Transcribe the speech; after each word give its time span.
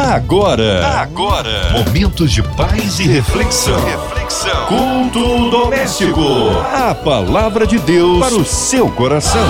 Agora, 0.00 1.00
agora, 1.00 1.72
momentos 1.72 2.30
de 2.30 2.40
paz 2.40 3.00
e 3.00 3.02
reflexão. 3.02 3.84
Reflexão. 3.84 4.66
Culto 4.66 5.50
doméstico. 5.50 6.20
A 6.72 6.94
palavra 6.94 7.66
de 7.66 7.80
Deus 7.80 8.20
para 8.20 8.36
o 8.36 8.44
seu 8.44 8.88
coração. 8.92 9.44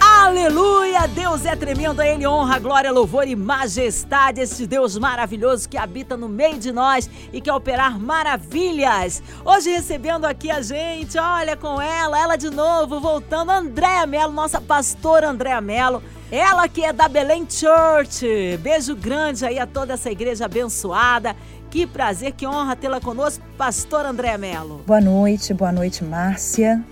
Aleluia! 0.00 1.06
Deus 1.06 1.44
é 1.44 1.54
tremendo, 1.54 2.00
a 2.00 2.08
Ele 2.08 2.26
honra, 2.26 2.58
glória, 2.58 2.90
louvor 2.90 3.28
e 3.28 3.36
majestade. 3.36 4.40
Esse 4.40 4.66
Deus 4.66 4.96
maravilhoso 4.96 5.68
que 5.68 5.76
habita 5.76 6.16
no 6.16 6.26
meio 6.26 6.58
de 6.58 6.72
nós 6.72 7.10
e 7.30 7.42
quer 7.42 7.52
operar 7.52 8.00
maravilhas. 8.00 9.22
Hoje 9.44 9.70
recebendo 9.70 10.24
aqui 10.24 10.50
a 10.50 10.62
gente, 10.62 11.18
olha 11.18 11.58
com 11.58 11.78
ela, 11.78 12.18
ela 12.18 12.36
de 12.36 12.48
novo, 12.48 13.00
voltando, 13.00 13.50
Andréa 13.50 14.06
Melo, 14.06 14.32
nossa 14.32 14.62
pastora 14.62 15.28
Andréa 15.28 15.60
Melo. 15.60 16.02
Ela 16.36 16.66
que 16.66 16.84
é 16.84 16.92
da 16.92 17.06
Belém 17.06 17.46
Church. 17.48 18.26
Beijo 18.60 18.96
grande 18.96 19.46
aí 19.46 19.56
a 19.56 19.68
toda 19.68 19.92
essa 19.94 20.10
igreja 20.10 20.46
abençoada. 20.46 21.36
Que 21.70 21.86
prazer, 21.86 22.32
que 22.32 22.44
honra 22.44 22.74
tê-la 22.74 23.00
conosco, 23.00 23.40
pastor 23.56 24.04
André 24.04 24.36
Melo. 24.36 24.82
Boa 24.84 25.00
noite, 25.00 25.54
boa 25.54 25.70
noite, 25.70 26.02
Márcia. 26.02 26.84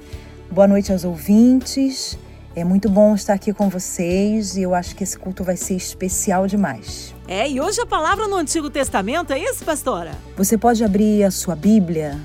Boa 0.48 0.68
noite 0.68 0.92
aos 0.92 1.04
ouvintes. 1.04 2.16
É 2.54 2.62
muito 2.62 2.88
bom 2.88 3.16
estar 3.16 3.34
aqui 3.34 3.52
com 3.52 3.68
vocês 3.68 4.56
e 4.56 4.62
eu 4.62 4.76
acho 4.76 4.94
que 4.94 5.02
esse 5.02 5.18
culto 5.18 5.42
vai 5.42 5.56
ser 5.56 5.74
especial 5.74 6.46
demais. 6.46 7.12
É, 7.26 7.50
e 7.50 7.60
hoje 7.60 7.80
a 7.80 7.86
palavra 7.86 8.28
no 8.28 8.36
Antigo 8.36 8.70
Testamento 8.70 9.32
é 9.32 9.40
isso, 9.40 9.64
pastora? 9.64 10.12
Você 10.36 10.56
pode 10.56 10.84
abrir 10.84 11.24
a 11.24 11.32
sua 11.32 11.56
Bíblia 11.56 12.16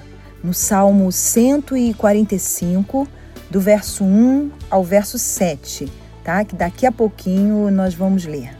no 0.44 0.54
Salmo 0.54 1.12
145, 1.12 3.08
do 3.50 3.60
verso 3.60 4.04
1 4.04 4.52
ao 4.70 4.84
verso 4.84 5.18
7 5.18 6.06
tá? 6.28 6.44
Que 6.44 6.58
daqui 6.58 6.86
a 6.86 6.92
pouquinho 6.92 7.72
nós 7.72 7.94
vamos 7.94 8.26
ler. 8.26 8.54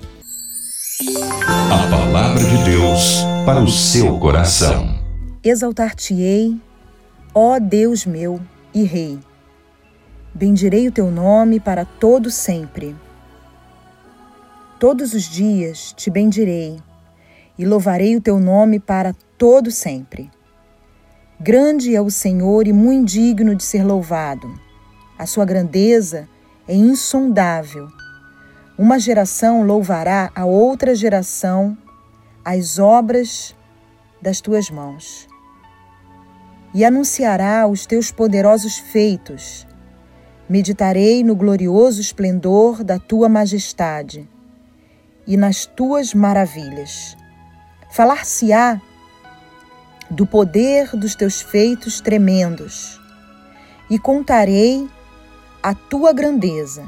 A 1.70 1.90
palavra 1.92 2.42
de 2.42 2.64
Deus 2.64 3.18
para 3.46 3.62
o 3.62 3.68
seu 3.68 4.18
coração. 4.18 4.98
Exaltar-te-ei, 5.44 6.58
ó 7.36 7.60
Deus 7.60 8.06
meu 8.06 8.40
e 8.74 8.84
Rei. 8.84 9.20
Bendirei 10.34 10.88
o 10.88 10.94
teu 10.94 11.12
nome 11.12 11.60
para 11.60 11.84
todo 11.84 12.32
sempre. 12.32 12.96
Todos 14.80 15.14
os 15.14 15.24
dias 15.24 15.92
te 15.92 16.10
bendirei 16.10 16.78
e 17.60 17.66
louvarei 17.66 18.16
o 18.16 18.22
teu 18.22 18.40
nome 18.40 18.80
para 18.80 19.14
todo 19.38 19.72
sempre. 19.72 20.32
Grande 21.38 21.94
é 21.94 22.02
o 22.02 22.10
Senhor 22.10 22.66
e 22.66 22.72
muito 22.72 23.12
digno 23.12 23.54
de 23.54 23.64
ser 23.64 23.84
louvado. 23.84 24.48
A 25.20 25.26
sua 25.26 25.44
grandeza 25.44 26.30
é 26.68 26.76
insondável. 26.76 27.88
Uma 28.78 29.00
geração 29.00 29.64
louvará 29.64 30.32
a 30.36 30.46
outra 30.46 30.94
geração 30.94 31.78
as 32.44 32.80
obras 32.80 33.56
das 34.22 34.40
tuas 34.40 34.70
mãos 34.70 35.28
e 36.74 36.86
anunciará 36.86 37.68
os 37.68 37.86
teus 37.86 38.12
poderosos 38.12 38.78
feitos. 38.78 39.66
Meditarei 40.48 41.24
no 41.24 41.36
glorioso 41.36 42.00
esplendor 42.00 42.84
da 42.84 43.00
tua 43.00 43.28
majestade 43.28 44.30
e 45.26 45.36
nas 45.36 45.66
tuas 45.66 46.14
maravilhas. 46.14 47.18
Falar-se-á 47.92 48.82
do 50.10 50.26
poder 50.26 50.96
dos 50.96 51.16
teus 51.16 51.42
feitos 51.42 52.00
tremendos 52.00 53.00
e 53.90 54.00
contarei 54.00 54.88
a 55.68 55.74
tua 55.74 56.14
grandeza, 56.14 56.88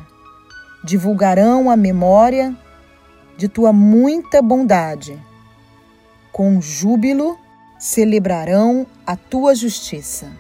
divulgarão 0.82 1.70
a 1.70 1.76
memória 1.76 2.56
de 3.36 3.50
tua 3.50 3.74
muita 3.74 4.42
bondade. 4.42 5.22
Com 6.32 6.62
júbilo 6.62 7.38
celebrarão 7.78 8.88
a 9.06 9.18
tua 9.18 9.54
justiça. 9.54 10.32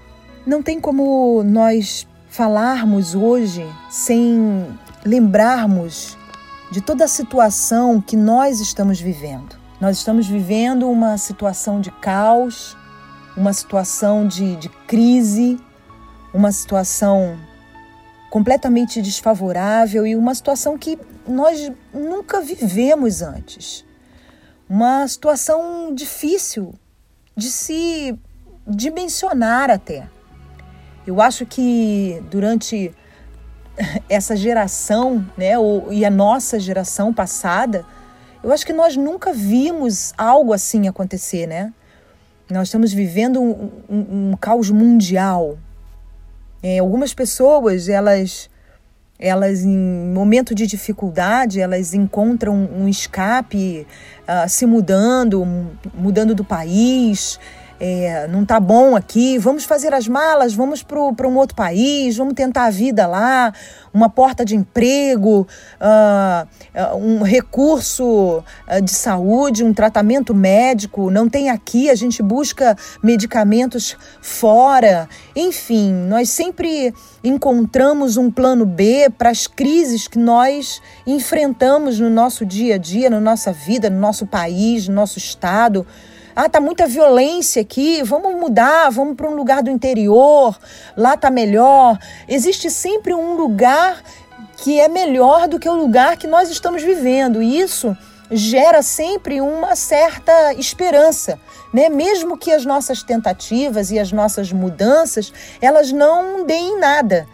Não 0.46 0.63
tem 0.63 0.80
como 0.80 1.44
nós 1.44 2.08
falarmos 2.30 3.13
hoje 3.13 3.68
sem 3.90 4.66
lembrarmos 5.03 6.18
de 6.72 6.80
toda 6.80 7.03
a 7.03 7.09
situação 7.09 8.00
que 8.00 8.16
nós 8.16 8.62
estamos 8.62 9.02
vivendo. 9.02 9.58
Nós 9.81 9.97
estamos 9.97 10.28
vivendo 10.28 10.90
uma 10.90 11.18
situação 11.18 11.81
de 11.81 11.92
caos, 11.92 12.78
uma 13.36 13.52
situação 13.52 14.25
de, 14.25 14.56
de 14.56 14.69
crise, 14.88 15.59
uma 16.34 16.53
situação 16.53 17.38
completamente 18.29 19.01
desfavorável 19.01 20.06
e 20.06 20.16
uma 20.16 20.35
situação 20.35 20.78
que 20.78 20.97
nós 21.28 21.72
nunca 21.94 22.41
vivemos 22.41 23.22
antes. 23.22 23.85
Uma 24.69 25.07
situação 25.07 25.94
difícil 25.94 26.73
de 27.35 27.50
se 27.50 28.18
dimensionar 28.68 29.72
até. 29.72 30.07
Eu 31.07 31.19
acho 31.22 31.45
que 31.45 32.22
durante 32.29 32.94
essa 34.07 34.35
geração, 34.35 35.25
né, 35.35 35.53
e 35.89 36.06
a 36.06 36.09
nossa 36.09 36.59
geração 36.59 37.13
passada, 37.13 37.84
eu 38.44 38.51
acho 38.51 38.66
que 38.66 38.73
nós 38.73 38.95
nunca 38.95 39.34
vimos 39.34 40.13
algo 40.18 40.53
assim 40.53 40.88
acontecer, 40.88 41.47
né? 41.47 41.73
Nós 42.50 42.68
estamos 42.68 42.91
vivendo 42.91 43.41
um, 43.41 43.72
um, 43.89 44.31
um 44.31 44.38
caos 44.38 44.72
mundial, 44.72 45.57
é, 46.62 46.80
algumas 46.80 47.14
pessoas, 47.14 47.88
elas, 47.88 48.50
elas 49.18 49.64
em 49.64 49.78
momento 49.78 50.53
de 50.53 50.68
dificuldade, 50.68 51.59
elas 51.62 51.94
encontram 51.94 52.53
um 52.56 52.88
escape 52.88 53.88
uh, 54.24 54.47
se 54.50 54.66
mudando, 54.66 55.46
mudando 55.94 56.36
do 56.36 56.44
país, 56.44 57.40
é, 57.79 58.28
não 58.28 58.45
tá 58.45 58.59
bom 58.59 58.95
aqui, 58.95 59.38
vamos 59.38 59.63
fazer 59.63 59.94
as 59.94 60.07
malas, 60.07 60.53
vamos 60.53 60.84
para 60.84 61.00
um 61.00 61.38
outro 61.38 61.56
país, 61.56 62.17
vamos 62.17 62.34
tentar 62.34 62.66
a 62.66 62.69
vida 62.69 63.07
lá, 63.07 63.53
uma 63.94 64.09
porta 64.09 64.44
de 64.44 64.56
emprego, 64.56 65.47
uh, 65.79 66.95
um 66.97 67.23
recurso 67.23 68.44
de 68.84 68.91
saúde, 68.91 69.63
um 69.63 69.73
tratamento 69.73 70.35
médico, 70.35 71.09
não 71.09 71.29
tem 71.29 71.50
aqui, 71.50 71.89
a 71.89 71.95
gente 71.95 72.22
busca 72.22 72.75
medicamentos 73.01 73.97
fora. 74.22 75.07
Enfim, 75.35 75.91
nós 75.91 76.29
sempre 76.29 76.94
encontramos 77.23 78.18
um 78.18 78.29
plano 78.29 78.66
B 78.66 79.09
para 79.18 79.29
as 79.29 79.47
crises 79.47 80.07
que 80.07 80.19
nós 80.19 80.81
enfrentamos 81.06 82.00
no 82.00 82.09
nosso 82.09 82.45
dia 82.45 82.75
a 82.75 82.78
dia, 82.78 83.09
na 83.09 83.19
nossa 83.19 83.51
vida, 83.51 83.89
no 83.89 84.00
nosso 84.00 84.28
país, 84.28 84.88
no 84.88 84.95
nosso 84.95 85.18
estado. 85.18 85.85
Ah, 86.35 86.47
tá 86.47 86.62
muita 86.62 86.88
violência 86.88 87.62
aqui, 87.62 88.01
vamos 88.03 88.35
mudar, 88.35 88.90
vamos 88.90 89.16
para 89.16 89.29
um 89.29 89.35
lugar 89.35 89.63
do 89.63 89.69
interior, 89.69 90.57
lá 90.95 91.17
tá 91.17 91.29
melhor. 91.29 91.97
Existe 92.28 92.69
sempre 92.69 93.13
um 93.13 93.35
lugar 93.35 94.01
que 94.57 94.79
é 94.79 94.88
melhor 94.88 95.47
do 95.47 95.59
que 95.59 95.68
o 95.68 95.73
lugar 95.73 96.18
que 96.18 96.28
nós 96.28 96.50
estamos 96.50 96.84
vivendo. 96.84 97.41
E 97.41 97.59
isso 97.59 97.95
gera 98.31 98.81
sempre 98.81 99.41
uma 99.41 99.75
certa 99.75 100.53
esperança, 100.53 101.39
né? 101.73 101.89
Mesmo 101.89 102.38
que 102.38 102.51
as 102.51 102.66
nossas 102.66 103.01
tentativas 103.01 103.91
e 103.91 103.97
as 103.97 104.12
nossas 104.12 104.51
mudanças, 104.51 105.34
elas 105.62 105.91
não 105.91 106.45
deem 106.45 106.79
nada. 106.79 107.25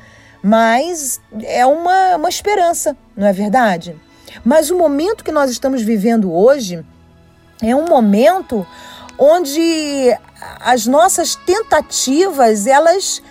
Mas 0.41 1.19
é 1.44 1.66
uma, 1.66 2.16
uma 2.16 2.29
esperança, 2.29 2.95
não 3.17 3.28
é 3.28 3.34
verdade? 3.34 3.95
Mas 4.44 4.69
o 4.69 4.78
momento 4.78 5.23
que 5.23 5.31
nós 5.31 5.50
estamos 5.50 5.81
vivendo 5.81 6.31
hoje 6.31 6.85
é 7.70 7.76
um 7.76 7.88
momento 7.88 8.66
onde 9.18 10.18
as 10.59 10.86
nossas 10.86 11.36
tentativas 11.36 12.68
elas 12.68 13.22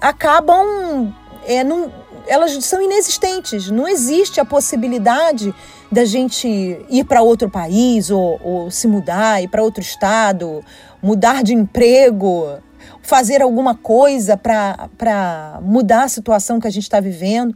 acabam 0.00 1.14
é, 1.44 1.64
não, 1.64 1.92
elas 2.26 2.52
são 2.64 2.80
inexistentes. 2.80 3.70
Não 3.70 3.88
existe 3.88 4.40
a 4.40 4.44
possibilidade 4.44 5.54
da 5.90 6.04
gente 6.04 6.48
ir 6.88 7.04
para 7.04 7.22
outro 7.22 7.50
país 7.50 8.10
ou, 8.10 8.40
ou 8.42 8.70
se 8.70 8.86
mudar, 8.86 9.42
ir 9.42 9.48
para 9.48 9.62
outro 9.62 9.82
estado, 9.82 10.64
mudar 11.02 11.42
de 11.42 11.52
emprego, 11.52 12.58
fazer 13.02 13.42
alguma 13.42 13.74
coisa 13.74 14.36
para 14.36 15.58
mudar 15.62 16.04
a 16.04 16.08
situação 16.08 16.60
que 16.60 16.66
a 16.66 16.70
gente 16.70 16.84
está 16.84 17.00
vivendo. 17.00 17.54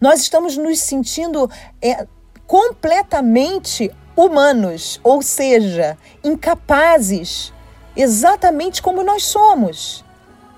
Nós 0.00 0.20
estamos 0.20 0.56
nos 0.56 0.80
sentindo 0.80 1.50
é, 1.82 2.06
completamente 2.46 3.90
humanos, 4.16 5.00
ou 5.02 5.22
seja, 5.22 5.98
incapazes, 6.22 7.52
exatamente 7.96 8.82
como 8.82 9.02
nós 9.02 9.24
somos, 9.24 10.04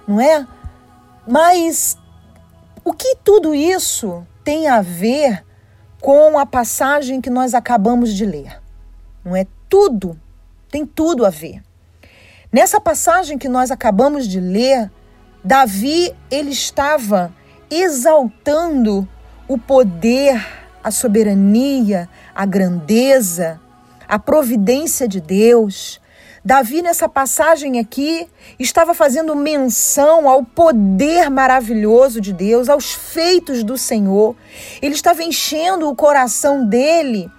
não 0.07 0.21
é? 0.21 0.47
Mas 1.27 1.99
o 2.85 2.93
que 2.93 3.17
tudo 3.25 3.55
isso 3.55 4.27
tem 4.45 4.69
a 4.69 4.81
ver 4.81 5.45
com 6.01 6.39
a 6.39 6.47
passagem 6.47 7.21
que 7.21 7.31
nós 7.31 7.55
acabamos 7.55 8.13
de 8.13 8.25
ler? 8.25 8.61
Não 9.25 9.35
é 9.35 9.47
tudo, 9.69 10.19
tem 10.71 10.87
tudo 10.87 11.27
a 11.27 11.31
ver. 11.31 11.63
Nessa 12.53 12.81
passagem 12.81 13.37
que 13.39 13.49
nós 13.49 13.71
acabamos 13.71 14.29
de 14.29 14.39
ler, 14.39 14.91
Davi 15.43 16.15
ele 16.31 16.51
estava 16.51 17.35
exaltando 17.69 19.09
o 19.49 19.59
poder 19.59 20.41
a 20.83 20.91
soberania, 20.93 22.09
a 22.37 22.45
grandeza, 22.45 23.59
a 24.07 24.19
providência 24.19 25.09
de 25.09 25.23
Deus. 25.23 25.99
Davi, 26.45 26.83
nessa 26.83 27.09
passagem 27.09 27.81
aqui, 27.81 28.29
estava 28.59 28.93
fazendo 28.93 29.35
menção 29.35 30.29
ao 30.29 30.45
poder 30.45 31.31
maravilhoso 31.31 32.21
de 32.21 32.35
Deus, 32.35 32.69
aos 32.69 32.93
feitos 32.93 33.65
do 33.65 33.79
Senhor. 33.79 34.37
Ele 34.83 34.95
estava 34.95 35.25
enchendo 35.25 35.89
o 35.89 35.97
coração 35.97 36.67
dele 36.67 37.31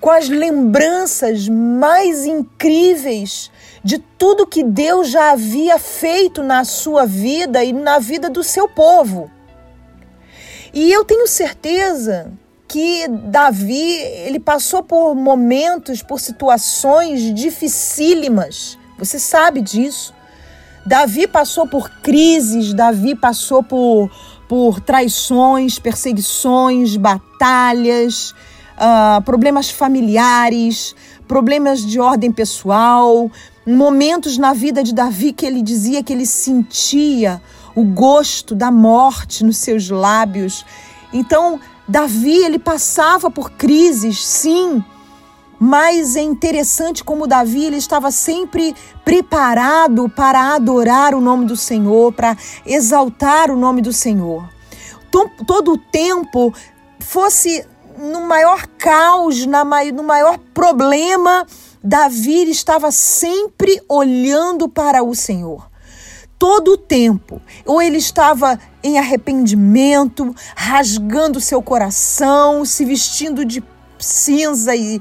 com 0.00 0.10
as 0.10 0.28
lembranças 0.28 1.48
mais 1.48 2.26
incríveis 2.26 3.48
de 3.84 3.98
tudo 4.18 4.46
que 4.46 4.64
Deus 4.64 5.08
já 5.08 5.30
havia 5.30 5.78
feito 5.78 6.42
na 6.42 6.64
sua 6.64 7.06
vida 7.06 7.62
e 7.62 7.72
na 7.72 8.00
vida 8.00 8.28
do 8.28 8.42
seu 8.42 8.68
povo. 8.68 9.30
E 10.74 10.90
eu 10.90 11.04
tenho 11.04 11.28
certeza 11.28 12.32
que 12.70 13.08
Davi, 13.08 13.94
ele 14.24 14.38
passou 14.38 14.80
por 14.80 15.12
momentos, 15.16 16.02
por 16.02 16.20
situações 16.20 17.34
dificílimas. 17.34 18.78
Você 18.96 19.18
sabe 19.18 19.60
disso. 19.60 20.14
Davi 20.86 21.26
passou 21.26 21.66
por 21.66 21.90
crises, 22.00 22.72
Davi 22.72 23.16
passou 23.16 23.60
por, 23.60 24.08
por 24.48 24.78
traições, 24.78 25.80
perseguições, 25.80 26.96
batalhas, 26.96 28.30
uh, 28.76 29.20
problemas 29.24 29.68
familiares, 29.68 30.94
problemas 31.26 31.84
de 31.84 31.98
ordem 31.98 32.30
pessoal, 32.30 33.28
momentos 33.66 34.38
na 34.38 34.52
vida 34.52 34.84
de 34.84 34.94
Davi 34.94 35.32
que 35.32 35.44
ele 35.44 35.60
dizia 35.60 36.04
que 36.04 36.12
ele 36.12 36.24
sentia 36.24 37.42
o 37.74 37.82
gosto 37.82 38.54
da 38.54 38.70
morte 38.70 39.42
nos 39.44 39.56
seus 39.56 39.90
lábios. 39.90 40.64
Então, 41.12 41.58
Davi, 41.90 42.44
ele 42.44 42.60
passava 42.60 43.28
por 43.32 43.50
crises, 43.50 44.24
sim, 44.24 44.80
mas 45.58 46.14
é 46.14 46.22
interessante 46.22 47.02
como 47.02 47.26
Davi 47.26 47.64
ele 47.64 47.78
estava 47.78 48.12
sempre 48.12 48.76
preparado 49.04 50.08
para 50.08 50.54
adorar 50.54 51.16
o 51.16 51.20
nome 51.20 51.46
do 51.46 51.56
Senhor, 51.56 52.12
para 52.12 52.36
exaltar 52.64 53.50
o 53.50 53.56
nome 53.56 53.82
do 53.82 53.92
Senhor. 53.92 54.48
Todo 55.44 55.72
o 55.72 55.78
tempo 55.78 56.54
fosse 57.00 57.66
no 57.98 58.20
maior 58.20 58.68
caos, 58.78 59.44
no 59.44 60.04
maior 60.04 60.38
problema, 60.54 61.44
Davi 61.82 62.48
estava 62.48 62.92
sempre 62.92 63.82
olhando 63.88 64.68
para 64.68 65.02
o 65.02 65.12
Senhor 65.12 65.69
todo 66.40 66.72
o 66.72 66.78
tempo. 66.78 67.42
Ou 67.66 67.82
ele 67.82 67.98
estava 67.98 68.58
em 68.82 68.98
arrependimento, 68.98 70.34
rasgando 70.56 71.38
seu 71.38 71.60
coração, 71.60 72.64
se 72.64 72.82
vestindo 72.82 73.44
de 73.44 73.62
cinza 73.98 74.74
e, 74.74 74.98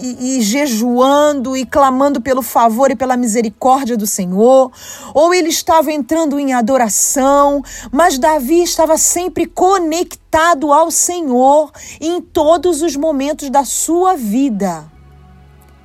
e, 0.00 0.38
e, 0.38 0.40
jejuando 0.40 1.54
e 1.54 1.66
clamando 1.66 2.22
pelo 2.22 2.40
favor 2.40 2.90
e 2.90 2.96
pela 2.96 3.18
misericórdia 3.18 3.98
do 3.98 4.06
Senhor, 4.06 4.72
ou 5.12 5.34
ele 5.34 5.50
estava 5.50 5.92
entrando 5.92 6.40
em 6.40 6.54
adoração, 6.54 7.62
mas 7.90 8.18
Davi 8.18 8.62
estava 8.62 8.96
sempre 8.96 9.44
conectado 9.44 10.72
ao 10.72 10.90
Senhor 10.90 11.70
em 12.00 12.22
todos 12.22 12.80
os 12.80 12.96
momentos 12.96 13.50
da 13.50 13.66
sua 13.66 14.16
vida. 14.16 14.90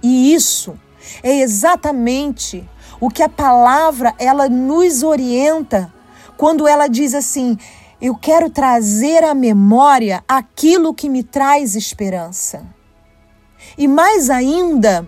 E 0.02 0.34
isso 0.34 0.80
é 1.22 1.42
exatamente 1.42 2.64
o 3.00 3.10
que 3.10 3.24
a 3.24 3.30
palavra 3.30 4.14
ela 4.18 4.50
nos 4.50 5.04
orienta 5.04 5.94
quando 6.36 6.68
ela 6.68 6.88
diz 6.88 7.14
assim: 7.14 7.58
eu 8.02 8.16
quero 8.16 8.50
trazer 8.50 9.24
à 9.24 9.34
memória 9.34 10.24
aquilo 10.28 10.94
que 10.94 11.10
me 11.10 11.24
traz 11.24 11.76
esperança. 11.76 12.64
E 13.78 13.88
mais 13.88 14.30
ainda, 14.30 15.06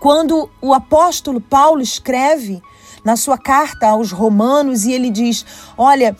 quando 0.00 0.50
o 0.60 0.74
apóstolo 0.74 1.40
Paulo 1.40 1.80
escreve 1.80 2.60
na 3.04 3.16
sua 3.16 3.38
carta 3.38 3.88
aos 3.88 4.10
Romanos 4.10 4.84
e 4.84 4.92
ele 4.92 5.08
diz: 5.08 5.46
Olha, 5.76 6.16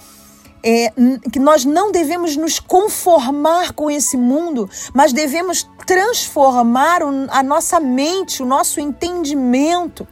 é, 0.63 0.93
que 1.33 1.39
nós 1.39 1.65
não 1.65 1.91
devemos 1.91 2.37
nos 2.37 2.61
conformar 2.61 3.73
com 3.73 3.91
esse 3.91 4.17
mundo, 4.17 4.71
mas 4.95 5.13
devemos 5.13 5.69
transformar 5.87 7.01
a 7.31 7.43
nossa 7.43 7.81
mente, 7.81 8.43
o 8.43 8.47
nosso 8.47 8.81
entendimento. 8.81 10.07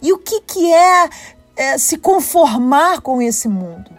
E 0.00 0.12
o 0.12 0.18
que, 0.18 0.40
que 0.40 0.72
é, 0.72 1.08
é 1.56 1.78
se 1.78 1.98
conformar 1.98 3.00
com 3.00 3.20
esse 3.20 3.48
mundo? 3.48 3.90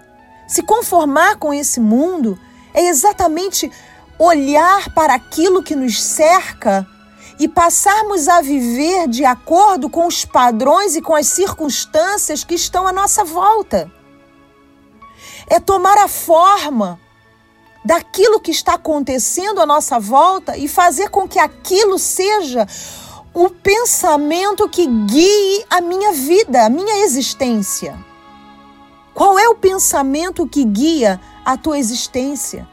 Se 0.48 0.64
conformar 0.64 1.38
com 1.38 1.54
esse 1.54 1.80
mundo 1.80 2.40
é 2.74 2.88
exatamente 2.88 3.72
olhar 4.20 4.94
para 4.94 5.14
aquilo 5.14 5.62
que 5.62 5.76
nos 5.76 6.02
cerca 6.02 6.88
e 7.40 7.48
passarmos 7.48 8.28
a 8.28 8.42
viver 8.42 9.08
de 9.08 9.24
acordo 9.24 9.90
com 9.90 10.08
os 10.08 10.26
padrões 10.26 10.96
e 10.96 11.02
com 11.02 11.16
as 11.16 11.28
circunstâncias 11.28 12.44
que 12.44 12.56
estão 12.56 12.88
à 12.88 12.92
nossa 12.92 13.24
volta. 13.24 13.92
É 15.48 15.60
tomar 15.60 15.98
a 15.98 16.08
forma 16.08 17.00
daquilo 17.86 18.40
que 18.40 18.52
está 18.52 18.74
acontecendo 18.74 19.62
à 19.62 19.66
nossa 19.66 20.00
volta 20.00 20.58
e 20.58 20.68
fazer 20.68 21.10
com 21.10 21.28
que 21.28 21.40
aquilo 21.40 21.98
seja 21.98 22.68
o 23.38 23.52
pensamento 23.52 24.68
que 24.68 24.88
guie 24.88 25.64
a 25.70 25.80
minha 25.80 26.12
vida, 26.12 26.66
a 26.66 26.70
minha 26.70 27.04
existência. 27.04 27.96
Qual 29.14 29.38
é 29.38 29.48
o 29.48 29.54
pensamento 29.54 30.48
que 30.48 30.64
guia 30.64 31.22
a 31.46 31.56
tua 31.56 31.78
existência? 31.78 32.68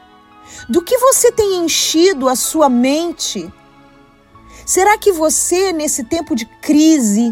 Do 0.67 0.81
que 0.81 0.97
você 0.97 1.31
tem 1.31 1.57
enchido 1.57 2.27
a 2.27 2.35
sua 2.35 2.67
mente? 2.67 3.47
Será 4.65 4.97
que 4.97 5.11
você, 5.11 5.71
nesse 5.71 6.03
tempo 6.03 6.35
de 6.35 6.47
crise, 6.47 7.31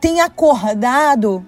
tem 0.00 0.22
acordado 0.22 1.46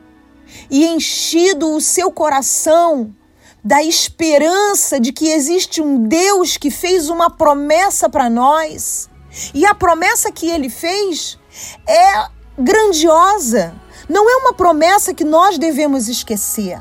e 0.70 0.85
enchido 0.85 1.75
o 1.75 1.81
seu 1.81 2.12
coração 2.12 3.17
da 3.64 3.82
esperança 3.82 5.00
de 5.00 5.14
que 5.14 5.31
existe 5.31 5.81
um 5.81 6.06
Deus 6.06 6.58
que 6.58 6.70
fez 6.70 7.08
uma 7.08 7.31
promessa 7.31 8.06
para 8.06 8.29
nós? 8.29 9.08
E 9.55 9.65
a 9.65 9.75
promessa 9.75 10.32
que 10.32 10.49
ele 10.49 10.69
fez 10.69 11.38
é 11.87 12.29
grandiosa. 12.59 13.75
Não 14.09 14.29
é 14.29 14.37
uma 14.37 14.53
promessa 14.53 15.15
que 15.15 15.25
nós 15.25 15.59
devemos 15.59 16.09
esquecer. 16.09 16.81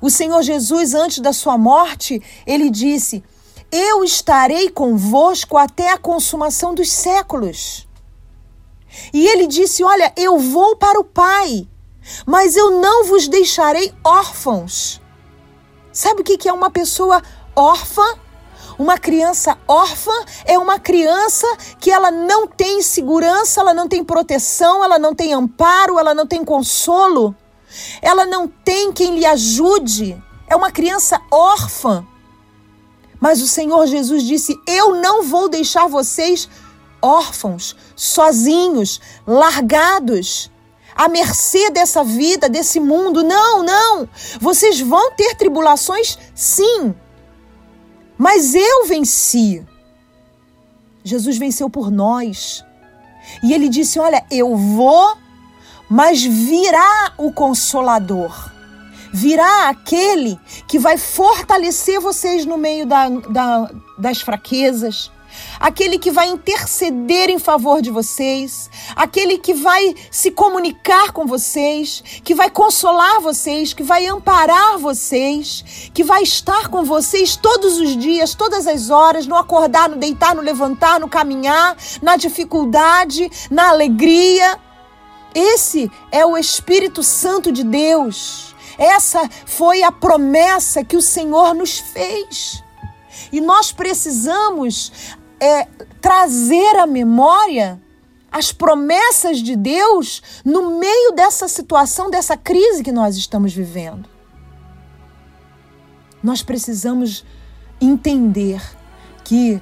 O 0.00 0.10
Senhor 0.10 0.42
Jesus, 0.42 0.94
antes 0.94 1.20
da 1.20 1.32
sua 1.32 1.58
morte, 1.58 2.22
ele 2.46 2.70
disse: 2.70 3.22
Eu 3.70 4.02
estarei 4.02 4.70
convosco 4.70 5.56
até 5.56 5.92
a 5.92 5.98
consumação 5.98 6.74
dos 6.74 6.90
séculos. 6.90 7.86
E 9.12 9.26
ele 9.26 9.46
disse: 9.46 9.84
Olha, 9.84 10.12
eu 10.16 10.38
vou 10.38 10.76
para 10.76 10.98
o 10.98 11.04
Pai, 11.04 11.68
mas 12.26 12.56
eu 12.56 12.80
não 12.80 13.04
vos 13.04 13.28
deixarei 13.28 13.92
órfãos. 14.02 15.00
Sabe 15.92 16.22
o 16.22 16.24
que 16.24 16.48
é 16.48 16.52
uma 16.52 16.70
pessoa 16.70 17.22
órfã? 17.54 18.02
Uma 18.80 18.96
criança 18.96 19.58
órfã 19.68 20.24
é 20.46 20.58
uma 20.58 20.78
criança 20.78 21.46
que 21.78 21.90
ela 21.90 22.10
não 22.10 22.46
tem 22.46 22.80
segurança, 22.80 23.60
ela 23.60 23.74
não 23.74 23.86
tem 23.86 24.02
proteção, 24.02 24.82
ela 24.82 24.98
não 24.98 25.14
tem 25.14 25.34
amparo, 25.34 25.98
ela 25.98 26.14
não 26.14 26.26
tem 26.26 26.42
consolo, 26.42 27.36
ela 28.00 28.24
não 28.24 28.48
tem 28.48 28.90
quem 28.90 29.18
lhe 29.18 29.26
ajude. 29.26 30.16
É 30.48 30.56
uma 30.56 30.70
criança 30.70 31.20
órfã. 31.30 32.06
Mas 33.20 33.42
o 33.42 33.46
Senhor 33.46 33.86
Jesus 33.86 34.22
disse: 34.22 34.58
Eu 34.66 34.94
não 34.94 35.24
vou 35.24 35.46
deixar 35.46 35.86
vocês 35.86 36.48
órfãos, 37.02 37.76
sozinhos, 37.94 38.98
largados 39.26 40.50
à 40.96 41.06
mercê 41.06 41.68
dessa 41.68 42.02
vida, 42.02 42.48
desse 42.48 42.80
mundo. 42.80 43.22
Não, 43.22 43.62
não. 43.62 44.08
Vocês 44.40 44.80
vão 44.80 45.12
ter 45.12 45.34
tribulações, 45.34 46.16
sim. 46.34 46.94
Mas 48.20 48.54
eu 48.54 48.86
venci. 48.86 49.64
Jesus 51.02 51.38
venceu 51.38 51.70
por 51.70 51.90
nós. 51.90 52.62
E 53.42 53.54
ele 53.54 53.66
disse: 53.66 53.98
Olha, 53.98 54.22
eu 54.30 54.54
vou, 54.54 55.16
mas 55.88 56.22
virá 56.22 57.14
o 57.16 57.32
Consolador. 57.32 58.52
Virá 59.10 59.70
aquele 59.70 60.38
que 60.68 60.78
vai 60.78 60.98
fortalecer 60.98 61.98
vocês 61.98 62.44
no 62.44 62.58
meio 62.58 62.84
da, 62.84 63.08
da, 63.08 63.70
das 63.96 64.20
fraquezas, 64.20 65.10
aquele 65.58 65.98
que 65.98 66.10
vai 66.10 66.28
interceder 66.28 67.28
em 67.30 67.38
favor 67.38 67.82
de 67.82 67.90
vocês, 67.90 68.70
aquele 68.96 69.38
que 69.38 69.54
vai 69.54 69.94
se 70.10 70.30
comunicar 70.30 71.12
com 71.12 71.26
vocês, 71.26 72.02
que 72.24 72.34
vai 72.34 72.50
consolar 72.50 73.20
vocês, 73.20 73.72
que 73.72 73.82
vai 73.82 74.06
amparar 74.06 74.78
vocês, 74.78 75.90
que 75.92 76.02
vai 76.02 76.22
estar 76.22 76.68
com 76.68 76.84
vocês 76.84 77.36
todos 77.36 77.78
os 77.78 77.96
dias, 77.96 78.34
todas 78.34 78.66
as 78.66 78.90
horas, 78.90 79.26
no 79.26 79.36
acordar, 79.36 79.88
no 79.88 79.96
deitar, 79.96 80.34
no 80.34 80.42
levantar, 80.42 81.00
no 81.00 81.08
caminhar, 81.08 81.76
na 82.02 82.16
dificuldade, 82.16 83.30
na 83.50 83.68
alegria. 83.68 84.58
Esse 85.34 85.90
é 86.10 86.24
o 86.24 86.36
Espírito 86.36 87.02
Santo 87.02 87.52
de 87.52 87.62
Deus. 87.62 88.54
Essa 88.78 89.28
foi 89.44 89.82
a 89.82 89.92
promessa 89.92 90.82
que 90.82 90.96
o 90.96 91.02
Senhor 91.02 91.54
nos 91.54 91.78
fez. 91.78 92.62
E 93.30 93.40
nós 93.40 93.72
precisamos 93.72 94.90
é, 95.40 95.66
trazer 96.00 96.76
à 96.76 96.86
memória 96.86 97.80
as 98.30 98.52
promessas 98.52 99.38
de 99.38 99.56
Deus 99.56 100.22
no 100.44 100.78
meio 100.78 101.12
dessa 101.12 101.48
situação, 101.48 102.10
dessa 102.10 102.36
crise 102.36 102.82
que 102.82 102.92
nós 102.92 103.16
estamos 103.16 103.52
vivendo. 103.52 104.08
Nós 106.22 106.42
precisamos 106.42 107.24
entender 107.80 108.62
que 109.24 109.60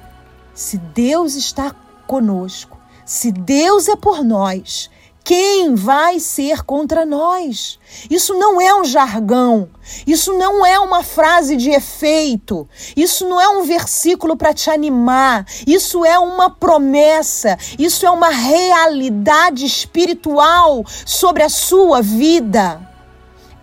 se 0.53 0.77
Deus 0.77 1.35
está 1.35 1.73
conosco, 2.05 2.77
se 3.05 3.31
Deus 3.31 3.87
é 3.87 3.95
por 3.95 4.23
nós, 4.23 4.89
quem 5.23 5.75
vai 5.75 6.19
ser 6.19 6.63
contra 6.63 7.05
nós? 7.05 7.79
Isso 8.09 8.33
não 8.33 8.59
é 8.59 8.73
um 8.73 8.83
jargão, 8.83 9.69
isso 10.07 10.33
não 10.33 10.65
é 10.65 10.79
uma 10.79 11.03
frase 11.03 11.55
de 11.55 11.69
efeito, 11.69 12.67
isso 12.95 13.27
não 13.27 13.39
é 13.39 13.47
um 13.47 13.63
versículo 13.63 14.35
para 14.35 14.53
te 14.53 14.69
animar, 14.69 15.45
isso 15.67 16.03
é 16.03 16.17
uma 16.17 16.49
promessa, 16.49 17.57
isso 17.77 18.05
é 18.05 18.09
uma 18.09 18.29
realidade 18.29 19.65
espiritual 19.65 20.83
sobre 21.05 21.43
a 21.43 21.49
sua 21.49 22.01
vida. 22.01 22.81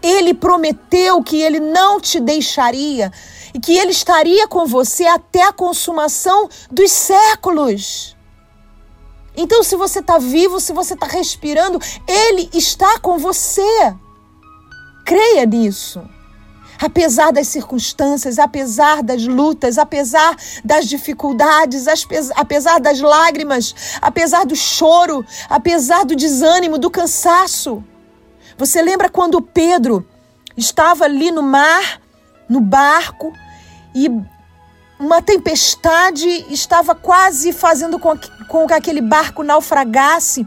Ele 0.03 0.35
prometeu 0.35 1.23
que 1.23 1.41
ele 1.41 1.59
não 1.59 2.01
te 2.01 2.21
deixaria 2.21 3.11
e 3.53 3.59
que 3.59 3.77
ele 3.77 3.91
estaria 3.91 4.47
com 4.47 4.67
você 4.67 5.05
até 5.07 5.43
a 5.43 5.53
consumação 5.53 6.49
dos 6.71 6.93
séculos. 6.93 8.16
Então, 9.37 9.63
se 9.63 9.77
você 9.77 9.99
está 9.99 10.19
vivo, 10.19 10.59
se 10.59 10.73
você 10.73 10.95
está 10.95 11.07
respirando, 11.07 11.79
Ele 12.09 12.49
está 12.55 12.99
com 12.99 13.19
você. 13.19 13.95
Creia 15.05 15.45
nisso. 15.45 16.03
Apesar 16.81 17.33
das 17.33 17.49
circunstâncias, 17.49 18.39
apesar 18.39 19.03
das 19.03 19.27
lutas, 19.27 19.79
apesar 19.79 20.37
das 20.65 20.87
dificuldades, 20.87 21.87
apesar 22.35 22.81
das 22.81 23.01
lágrimas, 23.01 23.75
apesar 24.01 24.45
do 24.45 24.55
choro, 24.55 25.25
apesar 25.49 26.05
do 26.05 26.17
desânimo, 26.17 26.79
do 26.79 26.91
cansaço. 26.91 27.83
Você 28.59 28.83
lembra 28.83 29.09
quando 29.09 29.41
Pedro 29.41 30.07
estava 30.57 31.05
ali 31.05 31.31
no 31.31 31.43
mar, 31.43 32.01
no 32.49 32.61
barco, 32.61 33.33
e 33.95 34.09
uma 34.99 35.21
tempestade 35.21 36.29
estava 36.51 36.95
quase 36.95 37.53
fazendo 37.53 37.99
com 37.99 38.17
que, 38.17 38.31
com 38.47 38.67
que 38.67 38.73
aquele 38.73 39.01
barco 39.01 39.43
naufragasse. 39.43 40.47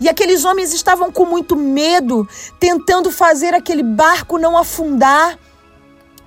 E 0.00 0.08
aqueles 0.08 0.44
homens 0.44 0.72
estavam 0.72 1.12
com 1.12 1.26
muito 1.26 1.54
medo, 1.56 2.26
tentando 2.58 3.10
fazer 3.10 3.52
aquele 3.52 3.82
barco 3.82 4.38
não 4.38 4.56
afundar. 4.56 5.38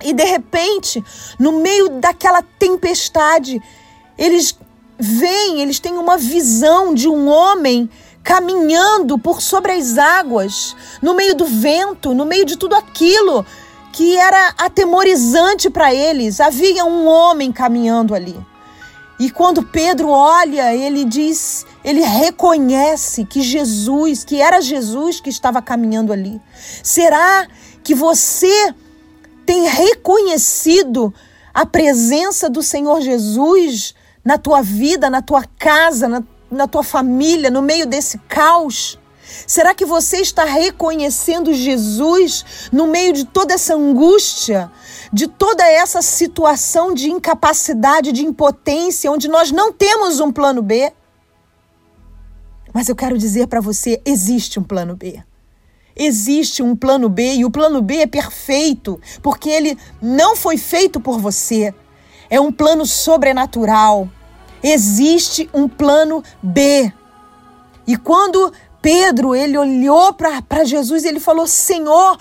E 0.02 0.12
de 0.12 0.24
repente, 0.24 1.02
no 1.38 1.60
meio 1.60 1.88
daquela 2.00 2.42
tempestade, 2.42 3.60
eles 4.16 4.56
veem, 4.98 5.60
eles 5.60 5.80
têm 5.80 5.96
uma 5.96 6.16
visão 6.16 6.94
de 6.94 7.08
um 7.08 7.26
homem 7.26 7.90
caminhando 8.22 9.18
por 9.18 9.42
sobre 9.42 9.72
as 9.72 9.98
águas, 9.98 10.76
no 11.02 11.14
meio 11.14 11.34
do 11.34 11.44
vento, 11.44 12.14
no 12.14 12.24
meio 12.24 12.44
de 12.44 12.56
tudo 12.56 12.74
aquilo 12.74 13.44
que 13.94 14.16
era 14.16 14.52
atemorizante 14.58 15.70
para 15.70 15.94
eles. 15.94 16.40
Havia 16.40 16.84
um 16.84 17.06
homem 17.06 17.52
caminhando 17.52 18.12
ali. 18.12 18.36
E 19.20 19.30
quando 19.30 19.62
Pedro 19.62 20.08
olha, 20.08 20.74
ele 20.74 21.04
diz, 21.04 21.64
ele 21.84 22.00
reconhece 22.00 23.24
que 23.24 23.40
Jesus, 23.40 24.24
que 24.24 24.40
era 24.42 24.60
Jesus 24.60 25.20
que 25.20 25.30
estava 25.30 25.62
caminhando 25.62 26.12
ali. 26.12 26.42
Será 26.82 27.46
que 27.84 27.94
você 27.94 28.74
tem 29.46 29.68
reconhecido 29.68 31.14
a 31.54 31.64
presença 31.64 32.50
do 32.50 32.64
Senhor 32.64 33.00
Jesus 33.00 33.94
na 34.24 34.36
tua 34.36 34.60
vida, 34.60 35.08
na 35.08 35.22
tua 35.22 35.44
casa, 35.56 36.08
na, 36.08 36.20
na 36.50 36.66
tua 36.66 36.82
família, 36.82 37.48
no 37.48 37.62
meio 37.62 37.86
desse 37.86 38.18
caos? 38.28 38.98
Será 39.46 39.74
que 39.74 39.84
você 39.84 40.18
está 40.18 40.44
reconhecendo 40.44 41.52
Jesus 41.52 42.68
no 42.72 42.86
meio 42.86 43.12
de 43.12 43.24
toda 43.24 43.54
essa 43.54 43.74
angústia, 43.74 44.70
de 45.12 45.26
toda 45.26 45.66
essa 45.66 46.02
situação 46.02 46.92
de 46.94 47.10
incapacidade, 47.10 48.12
de 48.12 48.24
impotência, 48.24 49.10
onde 49.10 49.28
nós 49.28 49.50
não 49.50 49.72
temos 49.72 50.20
um 50.20 50.32
plano 50.32 50.62
B? 50.62 50.92
Mas 52.72 52.88
eu 52.88 52.96
quero 52.96 53.16
dizer 53.16 53.46
para 53.46 53.60
você: 53.60 54.00
existe 54.04 54.58
um 54.58 54.64
plano 54.64 54.96
B. 54.96 55.22
Existe 55.96 56.60
um 56.60 56.74
plano 56.74 57.08
B 57.08 57.34
e 57.34 57.44
o 57.44 57.50
plano 57.50 57.80
B 57.80 57.98
é 57.98 58.06
perfeito, 58.06 59.00
porque 59.22 59.48
ele 59.48 59.78
não 60.02 60.34
foi 60.34 60.56
feito 60.56 60.98
por 61.00 61.20
você. 61.20 61.72
É 62.28 62.40
um 62.40 62.50
plano 62.50 62.84
sobrenatural. 62.84 64.08
Existe 64.60 65.48
um 65.54 65.68
plano 65.68 66.22
B. 66.42 66.92
E 67.86 67.96
quando 67.96 68.52
Pedro, 68.84 69.34
ele 69.34 69.56
olhou 69.56 70.12
para 70.12 70.62
Jesus 70.62 71.04
e 71.04 71.08
ele 71.08 71.18
falou: 71.18 71.46
Senhor, 71.46 72.18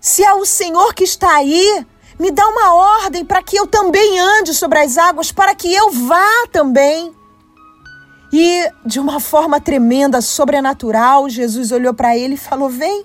se 0.00 0.24
é 0.24 0.32
o 0.32 0.46
Senhor 0.46 0.94
que 0.94 1.04
está 1.04 1.36
aí, 1.36 1.86
me 2.18 2.30
dá 2.30 2.48
uma 2.48 2.72
ordem 3.02 3.26
para 3.26 3.42
que 3.42 3.58
eu 3.58 3.66
também 3.66 4.18
ande 4.18 4.54
sobre 4.54 4.78
as 4.78 4.96
águas, 4.96 5.30
para 5.30 5.54
que 5.54 5.70
eu 5.70 5.90
vá 5.90 6.46
também. 6.50 7.14
E 8.32 8.70
de 8.86 8.98
uma 8.98 9.20
forma 9.20 9.60
tremenda, 9.60 10.22
sobrenatural, 10.22 11.28
Jesus 11.28 11.72
olhou 11.72 11.92
para 11.92 12.16
ele 12.16 12.34
e 12.34 12.38
falou: 12.38 12.70
Vem. 12.70 13.04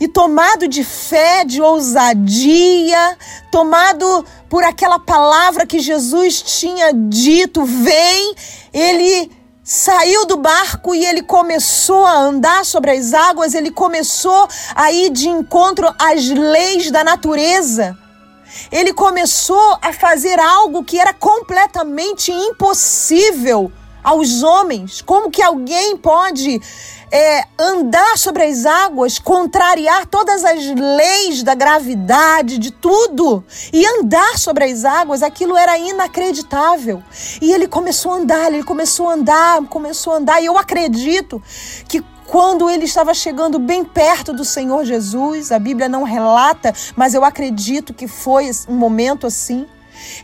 E 0.00 0.08
tomado 0.08 0.66
de 0.66 0.82
fé, 0.82 1.44
de 1.44 1.62
ousadia, 1.62 3.16
tomado 3.52 4.26
por 4.48 4.64
aquela 4.64 4.98
palavra 4.98 5.64
que 5.64 5.78
Jesus 5.78 6.42
tinha 6.42 6.92
dito, 6.92 7.64
vem, 7.64 8.34
ele 8.72 9.30
saiu 9.64 10.26
do 10.26 10.36
barco 10.36 10.94
e 10.94 11.02
ele 11.02 11.22
começou 11.22 12.04
a 12.04 12.18
andar 12.18 12.66
sobre 12.66 12.90
as 12.90 13.14
águas, 13.14 13.54
ele 13.54 13.70
começou 13.70 14.46
a 14.74 14.92
ir 14.92 15.10
de 15.10 15.26
encontro 15.26 15.90
às 15.98 16.28
leis 16.28 16.90
da 16.90 17.02
natureza. 17.02 17.96
Ele 18.70 18.92
começou 18.92 19.78
a 19.80 19.92
fazer 19.92 20.38
algo 20.38 20.84
que 20.84 21.00
era 21.00 21.14
completamente 21.14 22.30
impossível 22.30 23.72
aos 24.02 24.42
homens. 24.42 25.00
Como 25.00 25.30
que 25.30 25.42
alguém 25.42 25.96
pode 25.96 26.60
é, 27.14 27.44
andar 27.56 28.18
sobre 28.18 28.42
as 28.42 28.66
águas, 28.66 29.20
contrariar 29.20 30.04
todas 30.04 30.44
as 30.44 30.64
leis 30.74 31.44
da 31.44 31.54
gravidade, 31.54 32.58
de 32.58 32.72
tudo, 32.72 33.44
e 33.72 33.86
andar 33.86 34.36
sobre 34.36 34.64
as 34.64 34.84
águas, 34.84 35.22
aquilo 35.22 35.56
era 35.56 35.78
inacreditável. 35.78 37.00
E 37.40 37.52
ele 37.52 37.68
começou 37.68 38.10
a 38.10 38.16
andar, 38.16 38.52
ele 38.52 38.64
começou 38.64 39.08
a 39.08 39.12
andar, 39.12 39.62
começou 39.68 40.14
a 40.14 40.16
andar, 40.16 40.42
e 40.42 40.46
eu 40.46 40.58
acredito 40.58 41.40
que 41.88 42.02
quando 42.26 42.68
ele 42.68 42.84
estava 42.84 43.14
chegando 43.14 43.60
bem 43.60 43.84
perto 43.84 44.32
do 44.32 44.44
Senhor 44.44 44.84
Jesus, 44.84 45.52
a 45.52 45.58
Bíblia 45.60 45.88
não 45.88 46.02
relata, 46.02 46.74
mas 46.96 47.14
eu 47.14 47.24
acredito 47.24 47.94
que 47.94 48.08
foi 48.08 48.50
um 48.68 48.74
momento 48.74 49.24
assim 49.24 49.68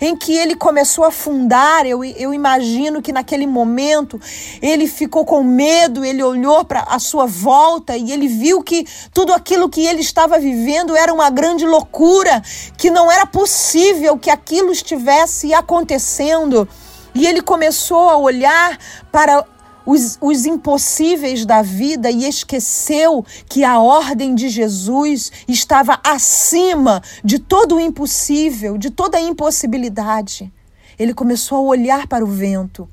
em 0.00 0.16
que 0.16 0.36
ele 0.36 0.54
começou 0.54 1.04
a 1.04 1.08
afundar. 1.08 1.86
Eu, 1.86 2.04
eu 2.04 2.32
imagino 2.32 3.02
que 3.02 3.12
naquele 3.12 3.46
momento 3.46 4.20
ele 4.60 4.86
ficou 4.86 5.24
com 5.24 5.42
medo, 5.42 6.04
ele 6.04 6.22
olhou 6.22 6.64
para 6.64 6.82
a 6.82 6.98
sua 6.98 7.26
volta 7.26 7.96
e 7.96 8.12
ele 8.12 8.28
viu 8.28 8.62
que 8.62 8.86
tudo 9.12 9.32
aquilo 9.32 9.68
que 9.68 9.86
ele 9.86 10.00
estava 10.00 10.38
vivendo 10.38 10.96
era 10.96 11.12
uma 11.12 11.30
grande 11.30 11.66
loucura, 11.66 12.42
que 12.76 12.90
não 12.90 13.10
era 13.10 13.26
possível 13.26 14.18
que 14.18 14.30
aquilo 14.30 14.72
estivesse 14.72 15.52
acontecendo. 15.54 16.68
E 17.14 17.26
ele 17.26 17.42
começou 17.42 18.08
a 18.08 18.16
olhar 18.16 18.78
para 19.10 19.44
os, 19.90 20.18
os 20.20 20.46
impossíveis 20.46 21.44
da 21.44 21.62
vida 21.62 22.12
e 22.12 22.24
esqueceu 22.24 23.24
que 23.48 23.64
a 23.64 23.80
ordem 23.80 24.36
de 24.36 24.48
Jesus 24.48 25.32
estava 25.48 25.98
acima 26.04 27.02
de 27.24 27.40
todo 27.40 27.74
o 27.74 27.80
impossível, 27.80 28.78
de 28.78 28.88
toda 28.88 29.18
a 29.18 29.20
impossibilidade. 29.20 30.52
Ele 30.96 31.12
começou 31.12 31.58
a 31.58 31.62
olhar 31.62 32.06
para 32.06 32.24
o 32.24 32.28
vento, 32.28 32.88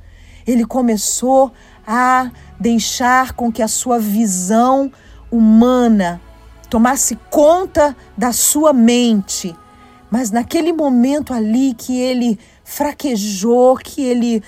ele 0.45 0.65
começou 0.65 1.51
a 1.85 2.31
deixar 2.59 3.33
com 3.33 3.51
que 3.51 3.61
a 3.61 3.67
sua 3.67 3.99
visão 3.99 4.91
humana 5.29 6.19
tomasse 6.67 7.15
conta 7.29 7.95
da 8.17 8.33
sua 8.33 8.73
mente. 8.73 9.55
Mas 10.09 10.31
naquele 10.31 10.73
momento 10.73 11.31
ali 11.31 11.75
que 11.75 11.99
ele 11.99 12.39
fraquejou, 12.63 13.75
que 13.77 14.01
ele 14.01 14.41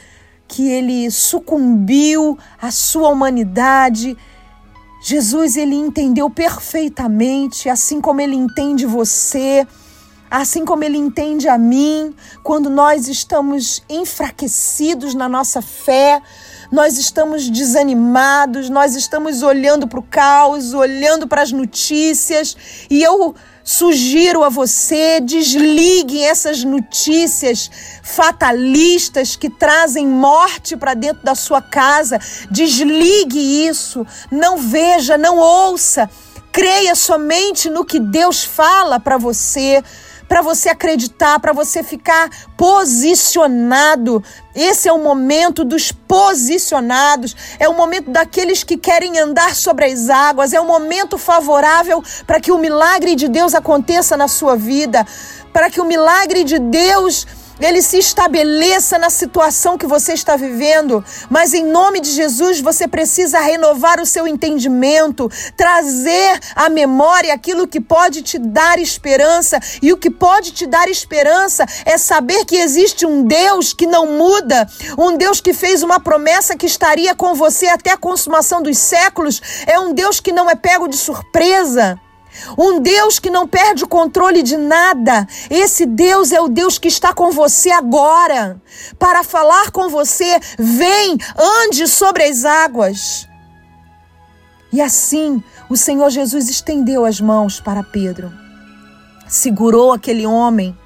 que 0.49 0.69
ele 0.69 1.09
sucumbiu 1.11 2.37
à 2.61 2.71
sua 2.71 3.09
humanidade. 3.09 4.17
Jesus 5.01 5.55
ele 5.55 5.75
entendeu 5.75 6.29
perfeitamente, 6.29 7.69
assim 7.69 8.01
como 8.01 8.19
ele 8.19 8.35
entende 8.35 8.85
você, 8.85 9.65
assim 10.29 10.63
como 10.63 10.83
Ele 10.83 10.97
entende 10.97 11.47
a 11.47 11.57
mim, 11.57 12.13
quando 12.43 12.69
nós 12.69 13.07
estamos 13.07 13.83
enfraquecidos 13.89 15.15
na 15.15 15.27
nossa 15.27 15.61
fé, 15.61 16.21
nós 16.71 16.97
estamos 16.97 17.49
desanimados, 17.49 18.69
nós 18.69 18.95
estamos 18.95 19.41
olhando 19.41 19.87
para 19.87 19.99
o 19.99 20.03
caos, 20.03 20.73
olhando 20.73 21.27
para 21.27 21.41
as 21.41 21.51
notícias, 21.51 22.55
e 22.89 23.01
eu 23.01 23.33
sugiro 23.69 24.43
a 24.43 24.49
você 24.49 25.19
desligue 25.19 26.23
essas 26.23 26.63
notícias 26.63 27.69
fatalistas 28.01 29.35
que 29.35 29.47
trazem 29.47 30.07
morte 30.07 30.75
para 30.75 30.95
dentro 30.95 31.23
da 31.23 31.35
sua 31.35 31.61
casa. 31.61 32.19
Desligue 32.49 33.67
isso, 33.67 34.07
não 34.31 34.57
veja, 34.57 35.19
não 35.19 35.37
ouça. 35.37 36.09
Creia 36.51 36.95
somente 36.95 37.69
no 37.69 37.85
que 37.85 37.99
Deus 37.99 38.43
fala 38.43 38.99
para 38.99 39.19
você 39.19 39.83
para 40.29 40.43
você 40.43 40.69
acreditar, 40.69 41.39
para 41.39 41.51
você 41.51 41.81
ficar 41.81 42.29
posicionado. 42.55 44.23
Esse 44.55 44.87
é 44.87 44.93
o 44.93 45.03
momento 45.03 45.65
dos 45.65 45.91
posicionados, 45.91 47.35
é 47.59 47.67
o 47.67 47.73
momento 47.73 48.11
daqueles 48.11 48.63
que 48.63 48.77
querem 48.77 49.17
andar 49.17 49.55
sobre 49.55 49.85
as 49.85 50.07
águas, 50.07 50.53
é 50.53 50.61
o 50.61 50.65
momento 50.65 51.17
favorável 51.17 52.03
para 52.27 52.39
que 52.39 52.51
o 52.51 52.59
milagre 52.59 53.15
de 53.15 53.27
Deus 53.27 53.55
aconteça 53.55 54.15
na 54.15 54.27
sua 54.27 54.55
vida, 54.55 55.05
para 55.51 55.69
que 55.69 55.81
o 55.81 55.85
milagre 55.85 56.43
de 56.43 56.59
Deus 56.59 57.25
ele 57.59 57.81
se 57.81 57.97
estabeleça 57.97 58.97
na 58.97 59.09
situação 59.09 59.77
que 59.77 59.85
você 59.85 60.13
está 60.13 60.35
vivendo, 60.35 61.03
mas 61.29 61.53
em 61.53 61.65
nome 61.65 61.99
de 61.99 62.11
Jesus 62.11 62.59
você 62.59 62.87
precisa 62.87 63.39
renovar 63.39 63.99
o 63.99 64.05
seu 64.05 64.27
entendimento, 64.27 65.29
trazer 65.55 66.39
à 66.55 66.69
memória 66.69 67.33
aquilo 67.33 67.67
que 67.67 67.81
pode 67.81 68.21
te 68.21 68.37
dar 68.37 68.79
esperança, 68.79 69.59
e 69.81 69.91
o 69.91 69.97
que 69.97 70.09
pode 70.09 70.51
te 70.51 70.65
dar 70.65 70.87
esperança 70.89 71.65
é 71.85 71.97
saber 71.97 72.45
que 72.45 72.57
existe 72.57 73.05
um 73.05 73.23
Deus 73.23 73.73
que 73.73 73.85
não 73.85 74.17
muda, 74.17 74.67
um 74.97 75.17
Deus 75.17 75.41
que 75.41 75.53
fez 75.53 75.83
uma 75.83 75.99
promessa 75.99 76.55
que 76.55 76.65
estaria 76.65 77.13
com 77.13 77.33
você 77.33 77.67
até 77.67 77.91
a 77.91 77.97
consumação 77.97 78.61
dos 78.61 78.77
séculos, 78.77 79.41
é 79.65 79.79
um 79.79 79.93
Deus 79.93 80.19
que 80.19 80.31
não 80.31 80.49
é 80.49 80.55
pego 80.55 80.87
de 80.87 80.97
surpresa. 80.97 81.99
Um 82.57 82.79
Deus 82.79 83.19
que 83.19 83.29
não 83.29 83.47
perde 83.47 83.83
o 83.83 83.87
controle 83.87 84.41
de 84.43 84.57
nada. 84.57 85.27
Esse 85.49 85.85
Deus 85.85 86.31
é 86.31 86.39
o 86.39 86.47
Deus 86.47 86.77
que 86.77 86.87
está 86.87 87.13
com 87.13 87.31
você 87.31 87.71
agora 87.71 88.61
para 88.97 89.23
falar 89.23 89.71
com 89.71 89.89
você. 89.89 90.39
Vem, 90.57 91.17
ande 91.37 91.87
sobre 91.87 92.23
as 92.23 92.45
águas. 92.45 93.27
E 94.71 94.81
assim 94.81 95.43
o 95.69 95.75
Senhor 95.75 96.09
Jesus 96.09 96.49
estendeu 96.49 97.05
as 97.05 97.19
mãos 97.19 97.59
para 97.59 97.83
Pedro, 97.83 98.31
segurou 99.27 99.93
aquele 99.93 100.25
homem, 100.25 100.77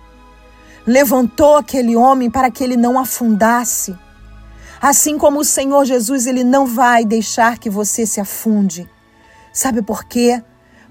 levantou 0.86 1.58
aquele 1.58 1.96
homem 1.96 2.30
para 2.30 2.52
que 2.52 2.64
ele 2.64 2.78
não 2.78 3.00
afundasse. 3.00 3.98
Assim 4.82 5.18
como 5.18 5.40
o 5.40 5.46
Senhor 5.46 5.86
Jesus, 5.86 6.28
ele 6.28 6.44
não 6.44 6.66
vai 6.66 7.06
deixar 7.06 7.58
que 7.58 7.70
você 7.70 8.06
se 8.06 8.20
afunde. 8.20 8.90
Sabe 9.54 9.82
por 9.82 10.04
quê? 10.04 10.44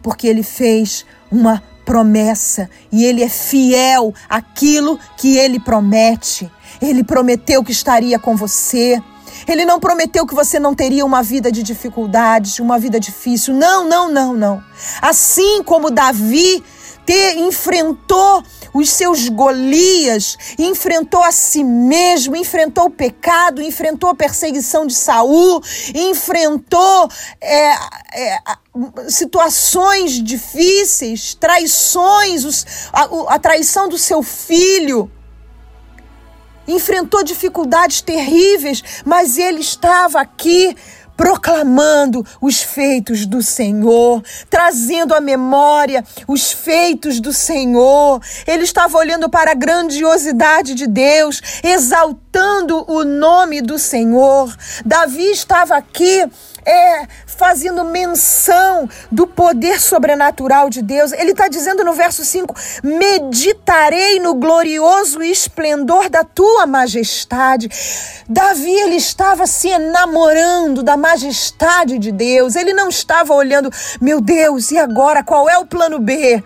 Porque 0.03 0.27
ele 0.27 0.43
fez 0.43 1.07
uma 1.31 1.63
promessa 1.85 2.71
e 2.91 3.05
ele 3.05 3.23
é 3.23 3.29
fiel 3.29 4.15
àquilo 4.29 4.99
que 5.17 5.37
ele 5.37 5.59
promete. 5.59 6.51
Ele 6.81 7.05
prometeu 7.05 7.63
que 7.63 7.73
estaria 7.73 8.19
com 8.19 8.37
você. 8.37 9.01
Ele 9.47 9.65
não 9.65 9.81
prometeu 9.81 10.27
que 10.27 10.35
você 10.35 10.59
não 10.59 10.75
teria 10.75 11.05
uma 11.05 11.23
vida 11.23 11.51
de 11.51 11.63
dificuldades, 11.63 12.59
uma 12.59 12.79
vida 12.79 13.01
difícil. 13.01 13.55
Não, 13.55 13.89
não, 13.89 14.11
não, 14.11 14.35
não. 14.35 14.63
Assim 15.01 15.63
como 15.63 15.91
Davi 15.91 16.63
te 17.05 17.39
enfrentou 17.39 18.43
os 18.73 18.91
seus 18.91 19.29
Golias, 19.29 20.37
enfrentou 20.59 21.23
a 21.23 21.31
si 21.31 21.63
mesmo, 21.63 22.35
enfrentou 22.37 22.87
o 22.87 22.91
pecado, 22.91 23.63
enfrentou 23.63 24.11
a 24.11 24.15
perseguição 24.15 24.87
de 24.87 24.95
Saul, 24.95 25.63
enfrentou 25.95 27.09
é, 27.41 27.73
é, 28.15 28.39
situações 29.09 30.23
difíceis, 30.23 31.35
traições, 31.35 32.45
os, 32.45 32.67
a, 32.93 33.35
a 33.35 33.39
traição 33.39 33.89
do 33.89 33.99
seu 33.99 34.23
filho. 34.23 35.11
Enfrentou 36.67 37.25
dificuldades 37.25 38.01
terríveis, 38.01 38.83
mas 39.05 39.37
ele 39.37 39.61
estava 39.61 40.21
aqui 40.21 40.77
proclamando 41.17 42.25
os 42.41 42.63
feitos 42.63 43.27
do 43.27 43.43
Senhor, 43.43 44.23
trazendo 44.49 45.15
à 45.15 45.21
memória 45.21 46.05
os 46.27 46.53
feitos 46.53 47.21
do 47.21 47.33
Senhor. 47.33 48.21
Ele 48.47 48.65
estava 48.65 48.97
olhando 48.97 49.29
para 49.29 49.53
a 49.53 49.55
grandiosidade 49.55 50.75
de 50.75 50.87
Deus, 50.87 51.41
exaltando 51.63 52.22
o 52.89 53.05
nome 53.05 53.61
do 53.61 53.79
Senhor. 53.79 54.55
Davi 54.85 55.31
estava 55.31 55.77
aqui 55.77 56.25
é, 56.65 57.07
fazendo 57.27 57.85
menção 57.85 58.89
do 59.11 59.27
poder 59.27 59.81
sobrenatural 59.81 60.71
de 60.71 60.83
Deus. 60.83 61.13
Ele 61.13 61.33
está 61.33 61.49
dizendo 61.49 61.85
no 61.85 61.93
verso 61.93 62.25
5: 62.25 62.55
Meditarei 62.83 64.21
no 64.21 64.35
glorioso 64.35 65.23
esplendor 65.23 66.09
da 66.09 66.25
tua 66.25 66.67
majestade. 66.67 67.69
Davi, 68.29 68.73
ele 68.73 68.97
estava 68.97 69.47
se 69.47 69.69
enamorando 69.69 70.83
da 70.83 70.97
majestade 70.97 71.99
de 71.99 72.13
Deus. 72.13 72.55
Ele 72.55 72.73
não 72.73 72.89
estava 72.89 73.35
olhando, 73.35 73.71
meu 74.01 74.21
Deus, 74.21 74.71
e 74.71 74.79
agora 74.79 75.23
qual 75.25 75.49
é 75.49 75.59
o 75.59 75.67
plano 75.67 75.99
B? 75.99 76.43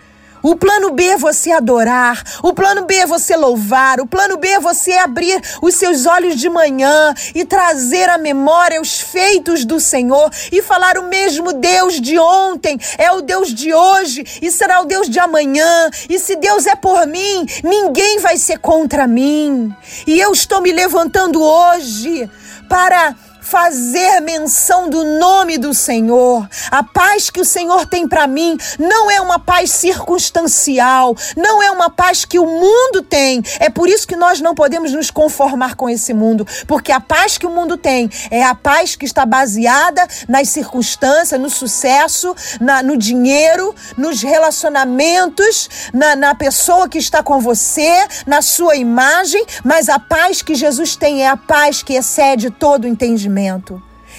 O 0.47 0.55
plano 0.55 0.91
B 0.91 1.03
é 1.03 1.17
você 1.17 1.51
adorar, 1.51 2.23
o 2.41 2.53
plano 2.53 2.85
B 2.85 2.95
é 2.95 3.05
você 3.05 3.35
louvar, 3.35 3.99
o 3.99 4.07
plano 4.07 4.37
B 4.37 4.47
é 4.47 4.59
você 4.61 4.93
abrir 4.93 5.41
os 5.61 5.75
seus 5.75 6.05
olhos 6.05 6.37
de 6.37 6.47
manhã 6.47 7.13
e 7.35 7.43
trazer 7.43 8.09
à 8.09 8.17
memória 8.17 8.79
os 8.79 8.97
feitos 9.01 9.65
do 9.65 9.77
Senhor 9.77 10.31
e 10.49 10.61
falar 10.61 10.97
o 10.97 11.09
mesmo 11.09 11.51
Deus 11.51 11.99
de 11.99 12.17
ontem 12.17 12.79
é 12.97 13.11
o 13.11 13.19
Deus 13.19 13.53
de 13.53 13.73
hoje 13.73 14.23
e 14.41 14.49
será 14.49 14.79
o 14.79 14.85
Deus 14.85 15.09
de 15.09 15.19
amanhã. 15.19 15.89
E 16.07 16.17
se 16.17 16.37
Deus 16.37 16.65
é 16.65 16.77
por 16.77 17.05
mim, 17.05 17.45
ninguém 17.61 18.19
vai 18.19 18.37
ser 18.37 18.59
contra 18.59 19.05
mim. 19.05 19.75
E 20.07 20.17
eu 20.17 20.31
estou 20.31 20.61
me 20.61 20.71
levantando 20.71 21.43
hoje 21.43 22.29
para 22.69 23.13
fazer 23.49 24.19
menção 24.19 24.89
do 24.89 25.05
nome 25.05 25.57
do 25.57 25.73
Senhor. 25.73 26.47
A 26.69 26.83
paz 26.83 27.29
que 27.29 27.39
o 27.39 27.45
Senhor 27.45 27.85
tem 27.85 28.05
para 28.05 28.27
mim 28.27 28.57
não 28.77 29.09
é 29.09 29.21
uma 29.21 29.39
paz 29.39 29.71
circunstancial, 29.71 31.15
não 31.35 31.63
é 31.63 31.71
uma 31.71 31.89
paz 31.89 32.25
que 32.25 32.37
o 32.37 32.45
mundo 32.45 33.01
tem. 33.01 33.41
É 33.59 33.69
por 33.69 33.87
isso 33.87 34.05
que 34.05 34.17
nós 34.17 34.41
não 34.41 34.53
podemos 34.53 34.91
nos 34.91 35.09
conformar 35.09 35.75
com 35.75 35.89
esse 35.89 36.13
mundo, 36.13 36.45
porque 36.67 36.91
a 36.91 36.99
paz 36.99 37.37
que 37.37 37.45
o 37.45 37.49
mundo 37.49 37.77
tem 37.77 38.09
é 38.29 38.43
a 38.43 38.53
paz 38.53 38.97
que 38.97 39.05
está 39.05 39.25
baseada 39.25 40.05
nas 40.27 40.49
circunstâncias, 40.49 41.39
no 41.39 41.49
sucesso, 41.49 42.35
na, 42.59 42.83
no 42.83 42.97
dinheiro, 42.97 43.73
nos 43.97 44.21
relacionamentos, 44.21 45.69
na, 45.93 46.17
na 46.17 46.35
pessoa 46.35 46.89
que 46.89 46.97
está 46.97 47.23
com 47.23 47.39
você, 47.39 48.05
na 48.25 48.41
sua 48.41 48.75
imagem, 48.75 49.45
mas 49.63 49.87
a 49.87 49.99
paz 49.99 50.41
que 50.41 50.53
Jesus 50.53 50.97
tem 50.97 51.23
é 51.23 51.29
a 51.29 51.37
paz 51.37 51.81
que 51.81 51.93
excede 51.93 52.49
todo 52.49 52.83
o 52.83 52.87
entendimento 52.87 53.36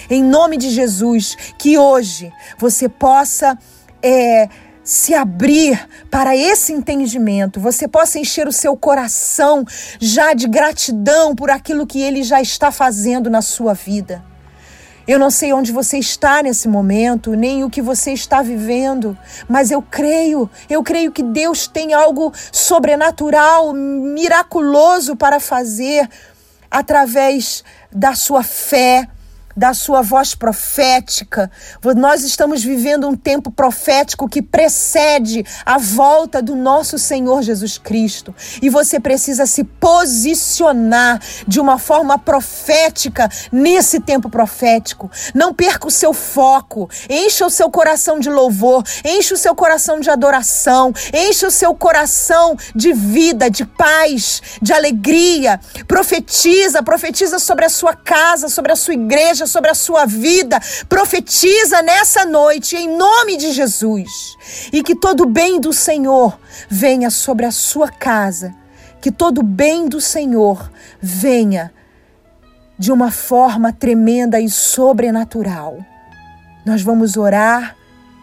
Em 0.09 0.23
nome 0.23 0.57
de 0.57 0.69
Jesus, 0.69 1.35
que 1.57 1.77
hoje 1.77 2.31
você 2.57 2.87
possa 2.87 3.57
é, 4.01 4.47
se 4.83 5.13
abrir 5.13 5.87
para 6.09 6.35
esse 6.35 6.73
entendimento, 6.73 7.59
você 7.59 7.87
possa 7.87 8.17
encher 8.17 8.47
o 8.47 8.51
seu 8.51 8.75
coração 8.75 9.65
já 9.99 10.33
de 10.33 10.47
gratidão 10.47 11.35
por 11.35 11.49
aquilo 11.49 11.85
que 11.85 12.01
ele 12.01 12.23
já 12.23 12.41
está 12.41 12.71
fazendo 12.71 13.29
na 13.29 13.41
sua 13.41 13.73
vida. 13.73 14.23
Eu 15.09 15.17
não 15.17 15.31
sei 15.31 15.51
onde 15.53 15.71
você 15.71 15.97
está 15.97 16.43
nesse 16.43 16.67
momento, 16.67 17.33
nem 17.33 17.63
o 17.63 17.69
que 17.69 17.81
você 17.81 18.11
está 18.13 18.43
vivendo, 18.43 19.17
mas 19.47 19.71
eu 19.71 19.81
creio, 19.81 20.47
eu 20.69 20.83
creio 20.83 21.11
que 21.11 21.23
Deus 21.23 21.67
tem 21.67 21.93
algo 21.93 22.31
sobrenatural, 22.51 23.73
miraculoso 23.73 25.15
para 25.15 25.39
fazer 25.39 26.07
através 26.69 27.63
da 27.91 28.15
sua 28.15 28.43
fé, 28.43 29.07
da 29.59 29.73
sua 29.73 30.01
voz 30.01 30.33
profética. 30.33 31.51
Nós 31.97 32.23
estamos 32.23 32.63
vivendo 32.63 33.09
um 33.09 33.15
tempo 33.15 33.51
profético 33.51 34.29
que 34.29 34.41
precede 34.41 35.45
a 35.65 35.77
volta 35.77 36.41
do 36.41 36.55
nosso 36.55 36.97
Senhor 36.97 37.41
Jesus 37.41 37.77
Cristo. 37.77 38.33
E 38.61 38.69
você 38.69 39.01
precisa 39.01 39.45
se 39.45 39.65
posicionar 39.65 41.21
de 41.45 41.59
uma 41.59 41.77
forma 41.77 42.17
profética 42.17 43.29
nesse 43.51 43.99
tempo 43.99 44.29
profético. 44.29 45.11
Não 45.35 45.53
perca 45.53 45.87
o 45.87 45.91
seu 45.91 46.13
foco. 46.13 46.89
Encha 47.09 47.45
o 47.45 47.49
seu 47.49 47.69
coração 47.69 48.17
de 48.17 48.29
louvor, 48.29 48.81
encha 49.03 49.33
o 49.33 49.37
seu 49.37 49.53
coração 49.53 49.99
de 49.99 50.09
adoração, 50.09 50.93
encha 51.13 51.47
o 51.47 51.51
seu 51.51 51.75
coração 51.75 52.55
de 52.73 52.93
vida, 52.93 53.49
de 53.49 53.65
paz, 53.65 54.41
de 54.61 54.71
alegria. 54.71 55.59
Profetiza, 55.85 56.81
profetiza 56.81 57.39
sobre 57.39 57.65
a 57.65 57.69
sua 57.69 57.93
casa, 57.93 58.47
sobre 58.47 58.71
a 58.71 58.75
sua 58.77 58.93
igreja, 58.93 59.48
sobre 59.49 59.69
a 59.69 59.75
sua 59.75 60.05
vida. 60.05 60.59
Profetiza 60.87 61.81
nessa 61.81 62.23
noite, 62.25 62.77
em 62.77 62.95
nome 62.97 63.35
de 63.35 63.51
Jesus. 63.51 64.37
E 64.71 64.81
que 64.81 64.95
todo 64.95 65.25
bem 65.25 65.59
do 65.59 65.73
Senhor 65.73 66.39
venha 66.69 67.09
sobre 67.09 67.45
a 67.45 67.51
sua 67.51 67.89
casa. 67.89 68.55
Que 69.01 69.11
todo 69.11 69.43
bem 69.43 69.87
do 69.89 69.99
Senhor 69.99 70.71
venha 71.01 71.73
de 72.77 72.91
uma 72.93 73.11
forma 73.11 73.73
tremenda 73.73 74.39
e 74.39 74.49
sobrenatural. 74.49 75.77
Nós 76.65 76.81
vamos 76.81 77.17
orar 77.17 77.75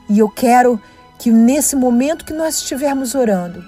e 0.08 0.18
eu 0.18 0.28
quero 0.28 0.80
que 1.18 1.30
nesse 1.30 1.76
momento 1.76 2.24
que 2.24 2.32
nós 2.32 2.56
estivermos 2.56 3.14
orando, 3.14 3.64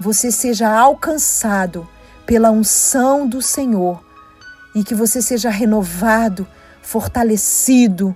você 0.00 0.30
seja 0.30 0.68
alcançado 0.68 1.88
pela 2.24 2.50
unção 2.50 3.26
do 3.26 3.42
Senhor 3.42 4.02
e 4.74 4.82
que 4.82 4.94
você 4.94 5.20
seja 5.20 5.50
renovado, 5.50 6.46
fortalecido, 6.92 8.14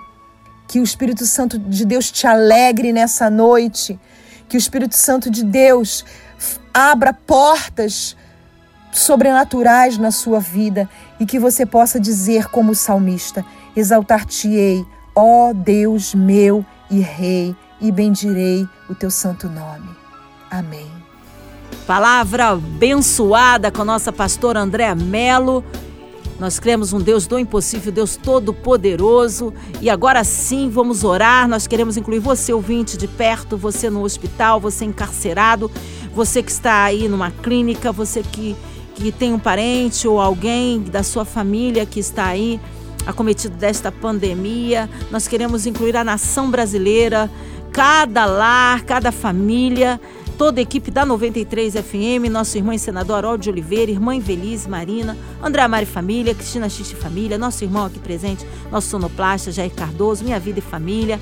que 0.69 0.79
o 0.79 0.83
Espírito 0.83 1.25
Santo 1.25 1.59
de 1.59 1.83
Deus 1.87 2.11
te 2.11 2.27
alegre 2.27 2.93
nessa 2.93 3.31
noite, 3.31 3.99
que 4.51 4.57
o 4.57 4.59
Espírito 4.59 4.95
Santo 4.95 5.31
de 5.31 5.43
Deus 5.43 6.05
abra 6.75 7.15
portas 7.15 8.15
sobrenaturais 8.93 9.97
na 9.97 10.11
sua 10.11 10.41
vida 10.41 10.87
e 11.19 11.25
que 11.25 11.39
você 11.39 11.65
possa 11.65 11.99
dizer 11.99 12.49
como 12.49 12.75
salmista: 12.75 13.43
Exaltar-te-ei, 13.75 14.85
ó 15.15 15.55
Deus 15.55 16.15
meu 16.15 16.63
e 16.91 17.01
Rei, 17.01 17.57
e 17.81 17.91
bendirei 17.91 18.69
o 18.91 18.95
teu 18.95 19.11
santo 19.11 19.49
nome. 19.49 19.89
Amém. 20.51 20.91
Palavra 21.87 22.49
abençoada 22.49 23.71
com 23.71 23.81
a 23.81 23.87
nossa 23.87 24.13
pastora 24.13 24.61
Andréa 24.61 24.95
Melo. 24.95 25.65
Nós 26.39 26.59
cremos 26.59 26.93
um 26.93 27.01
Deus 27.01 27.27
do 27.27 27.39
impossível, 27.39 27.91
Deus 27.91 28.17
todo-poderoso. 28.17 29.55
E 29.81 29.89
agora 29.89 30.23
sim 30.23 30.69
vamos 30.69 31.03
orar. 31.03 31.49
Nós 31.49 31.67
queremos 31.67 31.97
incluir 31.97 32.19
você, 32.19 32.53
ouvinte 32.53 32.97
de 32.97 33.09
perto, 33.09 33.57
você 33.57 33.89
no 33.89 34.03
hospital, 34.03 34.61
você 34.61 34.85
encarcerado, 34.85 35.71
você 36.15 36.43
que 36.43 36.51
está 36.51 36.85
aí 36.85 37.09
numa 37.09 37.31
clínica, 37.31 37.91
você 37.91 38.23
que, 38.23 38.55
que 38.95 39.11
tem 39.11 39.33
um 39.33 39.39
parente 39.39 40.07
ou 40.07 40.21
alguém 40.21 40.83
da 40.83 41.03
sua 41.03 41.25
família 41.25 41.87
que 41.87 42.01
está 42.01 42.27
aí 42.27 42.61
acometido 43.07 43.57
desta 43.57 43.91
pandemia. 43.91 44.91
Nós 45.11 45.27
queremos 45.27 45.65
incluir 45.65 45.97
a 45.97 46.05
nação 46.05 46.51
brasileira, 46.51 47.31
cada 47.73 48.27
lar, 48.27 48.83
cada 48.85 49.11
família 49.11 49.99
toda 50.37 50.61
a 50.61 50.63
equipe 50.63 50.91
da 50.91 51.07
93 51.07 51.75
FM, 51.75 52.31
nosso 52.31 52.57
irmão 52.59 52.73
e 52.73 52.79
senador 52.79 53.39
de 53.39 53.49
Oliveira, 53.49 53.91
irmã 53.91 54.15
Invelise 54.15 54.69
Marina, 54.69 55.17
André 55.43 55.67
Mari 55.67 55.87
Família, 55.87 56.35
Cristina 56.35 56.69
Xixi 56.69 56.95
Família, 56.95 57.39
nosso 57.39 57.65
irmão 57.65 57.87
aqui 57.87 57.99
presente, 57.99 58.47
nosso 58.71 58.89
sonoplasta 58.89 59.51
Jair 59.51 59.73
Cardoso, 59.73 60.25
Minha 60.25 60.39
Vida 60.39 60.59
e 60.59 60.63
Família 60.63 61.19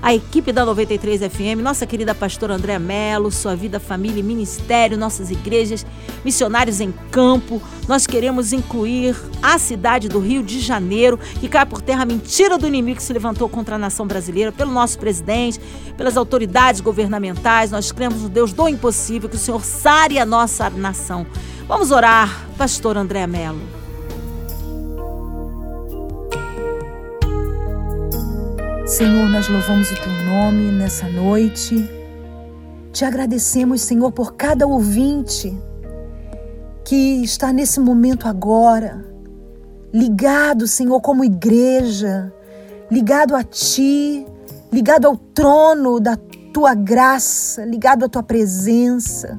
a 0.00 0.14
equipe 0.14 0.52
da 0.52 0.64
93 0.64 1.20
FM, 1.22 1.60
nossa 1.62 1.86
querida 1.86 2.14
pastora 2.14 2.54
Andréa 2.54 2.78
Melo, 2.78 3.30
sua 3.30 3.56
vida, 3.56 3.80
família 3.80 4.20
e 4.20 4.22
ministério, 4.22 4.96
nossas 4.96 5.30
igrejas, 5.30 5.84
missionários 6.24 6.80
em 6.80 6.92
campo. 7.10 7.60
Nós 7.88 8.06
queremos 8.06 8.52
incluir 8.52 9.16
a 9.42 9.58
cidade 9.58 10.08
do 10.08 10.20
Rio 10.20 10.42
de 10.42 10.60
Janeiro, 10.60 11.18
que 11.40 11.48
cai 11.48 11.66
por 11.66 11.82
terra 11.82 12.02
a 12.02 12.06
mentira 12.06 12.56
do 12.56 12.66
inimigo 12.66 12.98
que 12.98 13.02
se 13.02 13.12
levantou 13.12 13.48
contra 13.48 13.74
a 13.74 13.78
nação 13.78 14.06
brasileira, 14.06 14.52
pelo 14.52 14.72
nosso 14.72 14.98
presidente, 14.98 15.60
pelas 15.96 16.16
autoridades 16.16 16.80
governamentais. 16.80 17.70
Nós 17.70 17.90
cremos 17.90 18.22
no 18.22 18.28
Deus 18.28 18.52
do 18.52 18.68
impossível, 18.68 19.28
que 19.28 19.36
o 19.36 19.38
Senhor 19.38 19.64
sare 19.64 20.18
a 20.18 20.26
nossa 20.26 20.70
nação. 20.70 21.26
Vamos 21.66 21.90
orar, 21.90 22.46
pastor 22.56 22.96
Andréa 22.96 23.26
Melo. 23.26 23.77
Senhor, 28.98 29.28
nós 29.28 29.48
louvamos 29.48 29.92
o 29.92 29.94
teu 29.94 30.12
nome 30.24 30.72
nessa 30.72 31.08
noite. 31.08 31.88
Te 32.92 33.04
agradecemos, 33.04 33.80
Senhor, 33.80 34.10
por 34.10 34.34
cada 34.34 34.66
ouvinte 34.66 35.56
que 36.84 37.22
está 37.22 37.52
nesse 37.52 37.78
momento 37.78 38.26
agora, 38.26 39.06
ligado, 39.94 40.66
Senhor, 40.66 41.00
como 41.00 41.22
igreja, 41.22 42.34
ligado 42.90 43.36
a 43.36 43.44
Ti, 43.44 44.26
ligado 44.72 45.06
ao 45.06 45.16
trono 45.16 46.00
da 46.00 46.18
Tua 46.52 46.74
graça, 46.74 47.64
ligado 47.64 48.04
à 48.04 48.08
Tua 48.08 48.24
presença. 48.24 49.38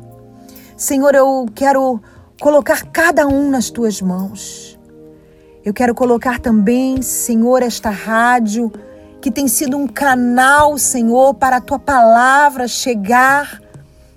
Senhor, 0.78 1.14
eu 1.14 1.46
quero 1.54 2.02
colocar 2.40 2.86
cada 2.94 3.28
um 3.28 3.50
nas 3.50 3.70
Tuas 3.70 4.02
mãos. 4.02 4.80
Eu 5.66 5.74
quero 5.74 5.94
colocar 5.94 6.40
também, 6.40 7.02
Senhor, 7.02 7.62
esta 7.62 7.90
rádio 7.90 8.72
que 9.22 9.30
tem 9.30 9.48
sido 9.48 9.78
um 9.78 9.88
canal, 9.88 10.78
Senhor, 10.78 11.34
para 11.34 11.58
a 11.58 11.62
tua 11.62 11.80
palavra 11.80 12.68
chegar 12.68 13.62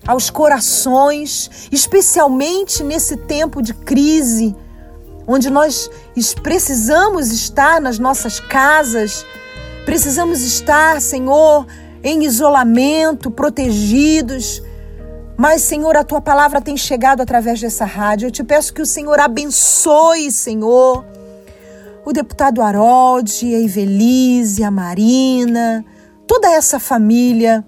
aos 0.07 0.31
corações, 0.31 1.69
especialmente 1.71 2.83
nesse 2.83 3.17
tempo 3.17 3.63
de 3.63 3.75
crise, 3.75 4.55
onde 5.27 5.51
nós 5.51 5.91
precisamos 6.43 7.31
estar 7.31 7.81
nas 7.81 7.99
nossas 7.99 8.41
casas, 8.41 9.25
precisamos 9.85 10.41
estar, 10.43 11.01
Senhor, 11.01 11.67
em 12.03 12.25
isolamento, 12.25 13.31
protegidos. 13.31 14.63
Mas, 15.37 15.63
Senhor, 15.63 15.97
a 15.97 16.05
tua 16.05 16.21
palavra 16.21 16.61
tem 16.61 16.77
chegado 16.77 17.21
através 17.21 17.61
dessa 17.61 17.85
rádio. 17.85 18.27
Eu 18.27 18.31
te 18.31 18.45
peço 18.45 18.75
que 18.75 18.83
o 18.83 18.87
Senhor 18.87 19.19
abençoe, 19.19 20.31
Senhor 20.31 21.12
o 22.05 22.13
deputado 22.13 22.63
Harold, 22.63 23.55
a 23.55 23.59
Ivelise, 23.59 24.65
a 24.65 24.71
Marina, 24.71 25.85
toda 26.27 26.51
essa 26.51 26.81
família, 26.81 27.65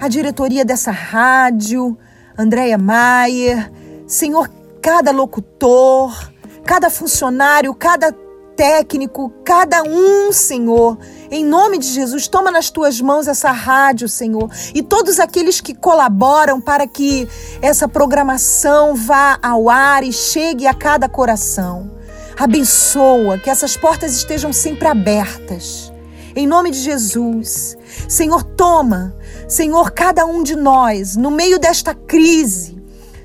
a 0.00 0.08
diretoria 0.08 0.64
dessa 0.64 0.90
rádio, 0.90 1.96
Andréia 2.38 2.78
Maier, 2.78 3.72
Senhor, 4.06 4.50
cada 4.80 5.10
locutor, 5.10 6.32
cada 6.64 6.90
funcionário, 6.90 7.74
cada 7.74 8.12
técnico, 8.56 9.30
cada 9.44 9.82
um, 9.82 10.32
Senhor. 10.32 10.98
Em 11.30 11.44
nome 11.44 11.78
de 11.78 11.88
Jesus, 11.88 12.28
toma 12.28 12.50
nas 12.50 12.70
tuas 12.70 13.00
mãos 13.00 13.26
essa 13.26 13.50
rádio, 13.50 14.08
Senhor, 14.08 14.48
e 14.74 14.82
todos 14.82 15.18
aqueles 15.18 15.60
que 15.60 15.74
colaboram 15.74 16.60
para 16.60 16.86
que 16.86 17.28
essa 17.60 17.88
programação 17.88 18.94
vá 18.94 19.38
ao 19.42 19.68
ar 19.68 20.04
e 20.04 20.12
chegue 20.12 20.66
a 20.66 20.74
cada 20.74 21.08
coração. 21.08 21.95
Abençoa 22.38 23.38
que 23.38 23.48
essas 23.48 23.76
portas 23.76 24.14
estejam 24.14 24.52
sempre 24.52 24.86
abertas. 24.86 25.92
Em 26.34 26.46
nome 26.46 26.70
de 26.70 26.78
Jesus. 26.78 27.78
Senhor, 28.08 28.42
toma, 28.42 29.16
Senhor, 29.48 29.90
cada 29.90 30.26
um 30.26 30.42
de 30.42 30.54
nós, 30.54 31.16
no 31.16 31.30
meio 31.30 31.58
desta 31.58 31.94
crise, 31.94 32.76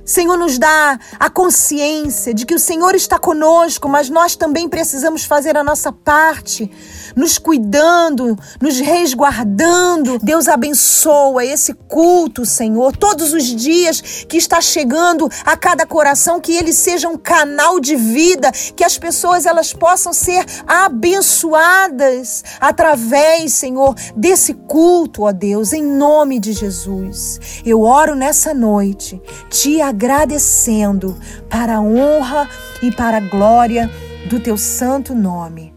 Senhor, 0.05 0.37
nos 0.37 0.57
dá 0.57 0.97
a 1.19 1.29
consciência 1.29 2.33
de 2.33 2.45
que 2.45 2.55
o 2.55 2.59
Senhor 2.59 2.95
está 2.95 3.19
conosco, 3.19 3.87
mas 3.87 4.09
nós 4.09 4.35
também 4.35 4.67
precisamos 4.67 5.25
fazer 5.25 5.55
a 5.55 5.63
nossa 5.63 5.91
parte 5.91 6.71
nos 7.15 7.37
cuidando, 7.37 8.37
nos 8.61 8.79
resguardando. 8.79 10.19
Deus 10.19 10.47
abençoa 10.47 11.45
esse 11.45 11.73
culto, 11.73 12.45
Senhor, 12.45 12.95
todos 12.95 13.33
os 13.33 13.43
dias 13.43 14.01
que 14.27 14.37
está 14.37 14.61
chegando 14.61 15.29
a 15.45 15.55
cada 15.57 15.85
coração, 15.85 16.39
que 16.39 16.53
ele 16.53 16.73
seja 16.73 17.07
um 17.07 17.17
canal 17.17 17.79
de 17.79 17.95
vida, 17.95 18.51
que 18.75 18.83
as 18.83 18.97
pessoas 18.97 19.45
elas 19.45 19.73
possam 19.73 20.13
ser 20.13 20.45
abençoadas 20.67 22.43
através, 22.59 23.53
Senhor, 23.53 23.95
desse 24.15 24.53
culto, 24.53 25.23
ó 25.23 25.31
Deus, 25.31 25.73
em 25.73 25.83
nome 25.83 26.39
de 26.39 26.53
Jesus. 26.53 27.39
Eu 27.65 27.81
oro 27.81 28.15
nessa 28.15 28.53
noite, 28.53 29.21
te 29.49 29.81
agradecendo 29.81 31.17
para 31.49 31.75
a 31.75 31.81
honra 31.81 32.49
e 32.81 32.91
para 32.91 33.17
a 33.17 33.21
glória 33.21 33.89
do 34.29 34.39
teu 34.39 34.57
santo 34.57 35.13
nome. 35.13 35.70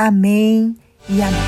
Amém 0.00 0.76
e 1.08 1.20
amém. 1.20 1.40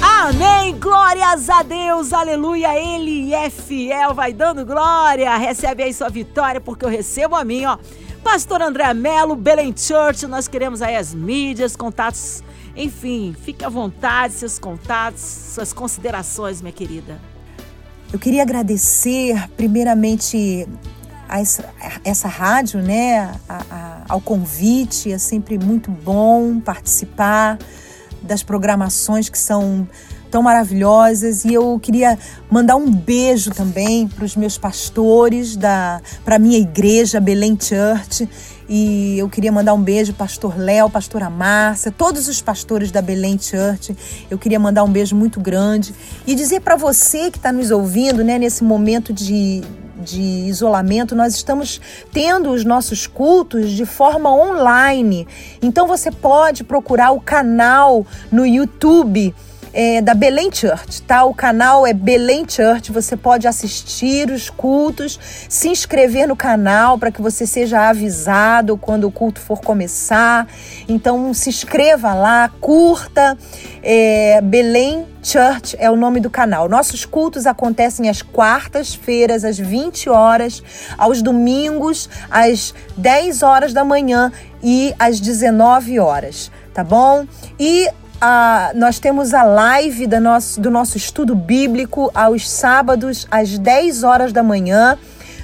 Amém, 0.00 0.74
glórias 0.80 1.50
a 1.50 1.62
Deus, 1.62 2.14
aleluia, 2.14 2.74
Ele 2.80 3.34
é 3.34 3.50
fiel, 3.50 4.14
vai 4.14 4.32
dando 4.32 4.64
glória, 4.64 5.36
recebe 5.36 5.82
aí 5.82 5.92
sua 5.92 6.08
vitória, 6.08 6.62
porque 6.62 6.86
eu 6.86 6.88
recebo 6.88 7.36
a 7.36 7.44
mim, 7.44 7.66
ó. 7.66 7.76
Pastor 8.24 8.62
André 8.62 8.94
Melo, 8.94 9.36
Belém 9.36 9.74
Church, 9.76 10.26
nós 10.26 10.48
queremos 10.48 10.80
aí 10.80 10.96
as 10.96 11.12
mídias, 11.12 11.76
contatos, 11.76 12.42
enfim, 12.74 13.36
fique 13.44 13.62
à 13.62 13.68
vontade, 13.68 14.32
seus 14.32 14.58
contatos, 14.58 15.20
suas 15.20 15.74
considerações, 15.74 16.62
minha 16.62 16.72
querida. 16.72 17.20
Eu 18.10 18.18
queria 18.18 18.44
agradecer, 18.44 19.46
primeiramente, 19.58 20.66
a 21.28 21.40
essa, 22.04 22.28
rádio, 22.28 22.80
né, 22.80 23.32
a, 23.48 24.02
ao 24.08 24.20
convite. 24.20 25.12
É 25.12 25.18
sempre 25.18 25.58
muito 25.58 25.90
bom 25.90 26.60
participar 26.60 27.58
das 28.22 28.42
programações 28.42 29.28
que 29.28 29.38
são 29.38 29.88
tão 30.30 30.42
maravilhosas 30.42 31.44
e 31.44 31.54
eu 31.54 31.78
queria 31.80 32.18
mandar 32.50 32.76
um 32.76 32.90
beijo 32.90 33.50
também 33.52 34.08
para 34.08 34.24
os 34.24 34.34
meus 34.34 34.58
pastores 34.58 35.56
da 35.56 36.00
para 36.24 36.38
minha 36.38 36.58
igreja 36.58 37.20
Belém 37.20 37.56
Church 37.58 38.28
E 38.68 39.16
eu 39.18 39.28
queria 39.28 39.52
mandar 39.52 39.74
um 39.74 39.80
beijo 39.80 40.12
pastor 40.12 40.58
Léo, 40.58 40.90
pastora 40.90 41.30
Márcia, 41.30 41.92
todos 41.92 42.26
os 42.26 42.42
pastores 42.42 42.90
da 42.90 43.00
Belém 43.00 43.38
Church. 43.38 43.96
Eu 44.28 44.38
queria 44.38 44.58
mandar 44.58 44.82
um 44.82 44.90
beijo 44.90 45.14
muito 45.14 45.40
grande 45.40 45.94
e 46.26 46.34
dizer 46.34 46.60
para 46.60 46.74
você 46.74 47.30
que 47.30 47.38
está 47.38 47.52
nos 47.52 47.70
ouvindo, 47.70 48.24
né, 48.24 48.38
nesse 48.38 48.64
momento 48.64 49.12
de, 49.12 49.62
de 50.06 50.20
isolamento, 50.20 51.16
nós 51.16 51.34
estamos 51.34 51.80
tendo 52.12 52.50
os 52.50 52.64
nossos 52.64 53.06
cultos 53.06 53.70
de 53.70 53.84
forma 53.84 54.32
online. 54.32 55.26
Então 55.60 55.86
você 55.86 56.10
pode 56.10 56.62
procurar 56.62 57.10
o 57.10 57.20
canal 57.20 58.06
no 58.30 58.46
YouTube 58.46 59.34
é, 59.72 60.00
da 60.00 60.14
Belém 60.14 60.50
Church, 60.52 61.02
tá? 61.02 61.24
O 61.24 61.34
canal 61.34 61.86
é 61.86 61.92
Belém 61.92 62.44
Church. 62.48 62.90
Você 62.92 63.16
pode 63.16 63.46
assistir 63.46 64.30
os 64.30 64.48
cultos, 64.48 65.18
se 65.48 65.68
inscrever 65.68 66.26
no 66.26 66.36
canal 66.36 66.98
para 66.98 67.10
que 67.10 67.20
você 67.20 67.46
seja 67.46 67.88
avisado 67.88 68.76
quando 68.76 69.04
o 69.04 69.10
culto 69.10 69.40
for 69.40 69.60
começar. 69.60 70.46
Então 70.88 71.32
se 71.34 71.48
inscreva 71.48 72.14
lá, 72.14 72.50
curta. 72.60 73.36
É, 73.82 74.40
Belém 74.40 75.06
Church 75.22 75.76
é 75.78 75.90
o 75.90 75.96
nome 75.96 76.20
do 76.20 76.30
canal. 76.30 76.68
Nossos 76.68 77.04
cultos 77.04 77.46
acontecem 77.46 78.08
às 78.08 78.22
quartas-feiras, 78.22 79.44
às 79.44 79.58
20 79.58 80.08
horas, 80.08 80.62
aos 80.96 81.20
domingos, 81.20 82.08
às 82.30 82.72
10 82.96 83.42
horas 83.42 83.72
da 83.72 83.84
manhã 83.84 84.32
e 84.62 84.94
às 84.98 85.20
19 85.20 85.98
horas, 85.98 86.50
tá 86.72 86.82
bom? 86.82 87.26
E 87.58 87.88
a, 88.20 88.72
nós 88.74 88.98
temos 88.98 89.34
a 89.34 89.42
live 89.42 90.06
do 90.06 90.20
nosso, 90.20 90.60
do 90.60 90.70
nosso 90.70 90.96
estudo 90.96 91.34
bíblico 91.34 92.10
aos 92.14 92.48
sábados, 92.48 93.26
às 93.30 93.58
10 93.58 94.02
horas 94.02 94.32
da 94.32 94.42
manhã, 94.42 94.98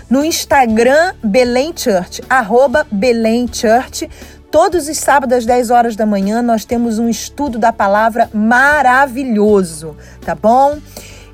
no 0.09 0.25
Instagram 0.25 1.15
Belém 1.23 1.73
Church, 1.77 2.23
arroba 2.29 2.87
Belém 2.91 3.49
Church. 3.51 4.09
Todos 4.51 4.89
os 4.89 4.99
sábados 4.99 5.39
às 5.39 5.47
10 5.47 5.71
horas 5.71 5.97
da 5.97 6.05
manhã 6.05 6.43
nós 6.43 6.65
temos 6.65 6.99
um 6.99 7.09
estudo 7.09 7.59
da 7.59 7.73
palavra 7.73 8.29
maravilhoso, 8.33 9.97
tá 10.25 10.35
bom? 10.35 10.79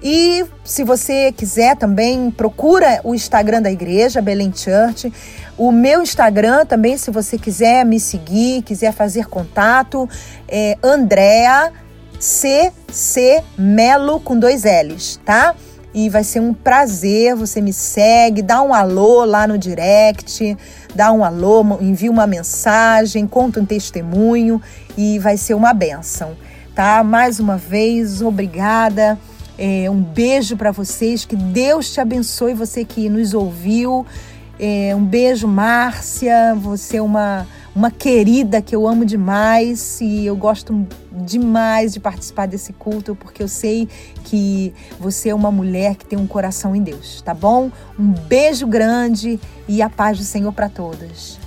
E 0.03 0.45
se 0.65 0.85
você 0.85 1.33
quiser 1.33 1.77
também, 1.77 2.31
procura 2.31 3.01
o 3.03 3.15
Instagram 3.15 3.61
da 3.61 3.71
igreja, 3.71 4.23
Belém 4.23 4.53
Church. 4.55 5.13
O 5.57 5.73
meu 5.73 6.03
Instagram 6.03 6.65
também, 6.65 6.97
se 6.97 7.11
você 7.11 7.37
quiser 7.37 7.85
me 7.85 7.99
seguir, 7.99 8.63
quiser 8.63 8.93
fazer 8.93 9.27
contato, 9.27 10.09
é 10.47 10.79
Andrea 10.83 11.73
CC 12.21 13.43
Melo 13.57 14.21
com 14.21 14.39
dois 14.39 14.63
L's, 14.65 15.21
tá? 15.25 15.55
E 15.93 16.09
vai 16.09 16.23
ser 16.23 16.41
um 16.41 16.55
prazer, 16.55 17.35
você 17.35 17.61
me 17.61 17.73
segue, 17.73 18.43
dá 18.43 18.63
um 18.63 18.75
alô 18.75 19.25
lá 19.25 19.47
no 19.47 19.59
direct, 19.59 20.57
dá 20.95 21.11
um 21.11 21.25
alô, 21.25 21.65
envia 21.81 22.11
uma 22.11 22.27
mensagem, 22.27 23.27
conta 23.27 23.59
um 23.59 23.65
testemunho 23.65 24.63
e 24.97 25.19
vai 25.19 25.37
ser 25.37 25.55
uma 25.55 25.73
benção, 25.73 26.37
tá? 26.75 27.03
Mais 27.03 27.41
uma 27.41 27.57
vez, 27.57 28.23
obrigada. 28.23 29.19
É, 29.59 29.91
um 29.91 30.01
beijo 30.01 30.57
para 30.57 30.71
vocês, 30.71 31.25
que 31.25 31.35
Deus 31.35 31.93
te 31.93 32.01
abençoe, 32.01 32.55
você 32.55 32.85
que 32.85 33.09
nos 33.09 33.35
ouviu. 33.35 34.07
É, 34.59 34.95
um 34.95 35.05
beijo, 35.05 35.49
Márcia. 35.49 36.55
Você 36.57 36.99
é 36.99 37.03
uma, 37.03 37.47
uma 37.75 37.91
querida 37.91 38.63
que 38.63 38.75
eu 38.75 38.87
amo 38.87 39.05
demais 39.05 40.01
e 40.01 40.27
eu 40.27 40.37
gosto 40.37 40.87
demais 41.13 41.93
de 41.93 42.01
participar 42.01 42.47
desse 42.47 42.73
culto 42.73 43.15
porque 43.15 43.43
eu 43.43 43.49
sei 43.49 43.89
que 44.25 44.73
você 44.99 45.31
é 45.31 45.35
uma 45.35 45.51
mulher 45.51 45.97
que 45.97 46.07
tem 46.07 46.19
um 46.19 46.27
coração 46.27 46.75
em 46.75 46.83
Deus, 46.83 47.23
tá 47.23 47.35
bom? 47.35 47.71
Um 47.99 48.13
beijo 48.13 48.67
grande 48.67 49.39
e 49.67 49.83
a 49.83 49.91
paz 49.91 50.19
do 50.19 50.25
Senhor 50.25 50.53
para 50.53 50.69
todas. 50.69 51.38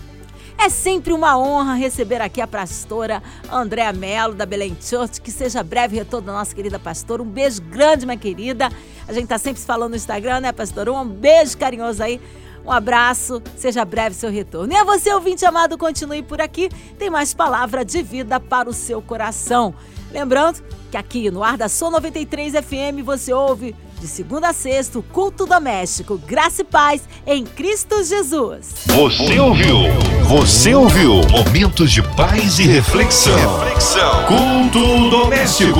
É 0.63 0.69
sempre 0.69 1.11
uma 1.11 1.39
honra 1.39 1.73
receber 1.73 2.21
aqui 2.21 2.39
a 2.39 2.45
pastora 2.45 3.23
Andréa 3.51 3.91
Mello, 3.91 4.35
da 4.35 4.45
Belém 4.45 4.77
Church. 4.79 5.19
Que 5.19 5.31
seja 5.31 5.63
breve 5.63 5.97
retorno 5.97 6.27
da 6.27 6.33
nossa 6.33 6.53
querida 6.53 6.77
pastora. 6.77 7.23
Um 7.23 7.25
beijo 7.25 7.63
grande, 7.63 8.05
minha 8.05 8.15
querida. 8.15 8.69
A 9.07 9.11
gente 9.11 9.25
tá 9.25 9.39
sempre 9.39 9.59
se 9.59 9.65
falando 9.65 9.89
no 9.89 9.95
Instagram, 9.95 10.41
né, 10.41 10.51
pastora? 10.51 10.93
Um 10.93 11.03
beijo 11.03 11.57
carinhoso 11.57 12.03
aí 12.03 12.21
um 12.63 12.71
abraço, 12.71 13.41
seja 13.57 13.83
breve 13.83 14.15
seu 14.15 14.29
retorno. 14.29 14.71
E 14.71 14.75
a 14.75 14.83
você, 14.83 15.11
ouvinte 15.11 15.43
amado, 15.43 15.79
continue 15.79 16.21
por 16.21 16.39
aqui. 16.39 16.69
Tem 16.95 17.09
mais 17.09 17.33
palavra 17.33 17.83
de 17.83 18.03
vida 18.03 18.39
para 18.39 18.69
o 18.69 18.73
seu 18.73 19.01
coração. 19.01 19.73
Lembrando 20.11 20.61
que 20.91 20.97
aqui 20.97 21.31
no 21.31 21.43
Ar 21.43 21.57
da 21.57 21.67
Sol 21.67 21.89
93 21.89 22.53
FM 22.53 23.03
você 23.03 23.33
ouve 23.33 23.75
de 24.01 24.07
segunda 24.07 24.49
a 24.49 24.53
sexta 24.53 24.99
culto 25.13 25.45
doméstico, 25.45 26.17
graça 26.17 26.63
e 26.63 26.65
paz 26.65 27.03
em 27.25 27.45
Cristo 27.45 28.03
Jesus. 28.03 28.73
Você 28.87 29.39
ouviu? 29.39 29.77
Você 30.23 30.73
ouviu? 30.73 31.21
Momentos 31.29 31.91
de 31.91 32.01
paz 32.01 32.57
e 32.57 32.63
reflexão. 32.63 33.59
reflexão. 33.59 34.25
Culto 34.25 35.09
doméstico. 35.11 35.79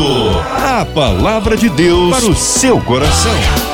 A 0.55 0.85
palavra 0.85 1.57
de 1.57 1.67
Deus 1.69 2.15
para 2.15 2.29
o 2.29 2.35
seu 2.35 2.79
coração. 2.81 3.70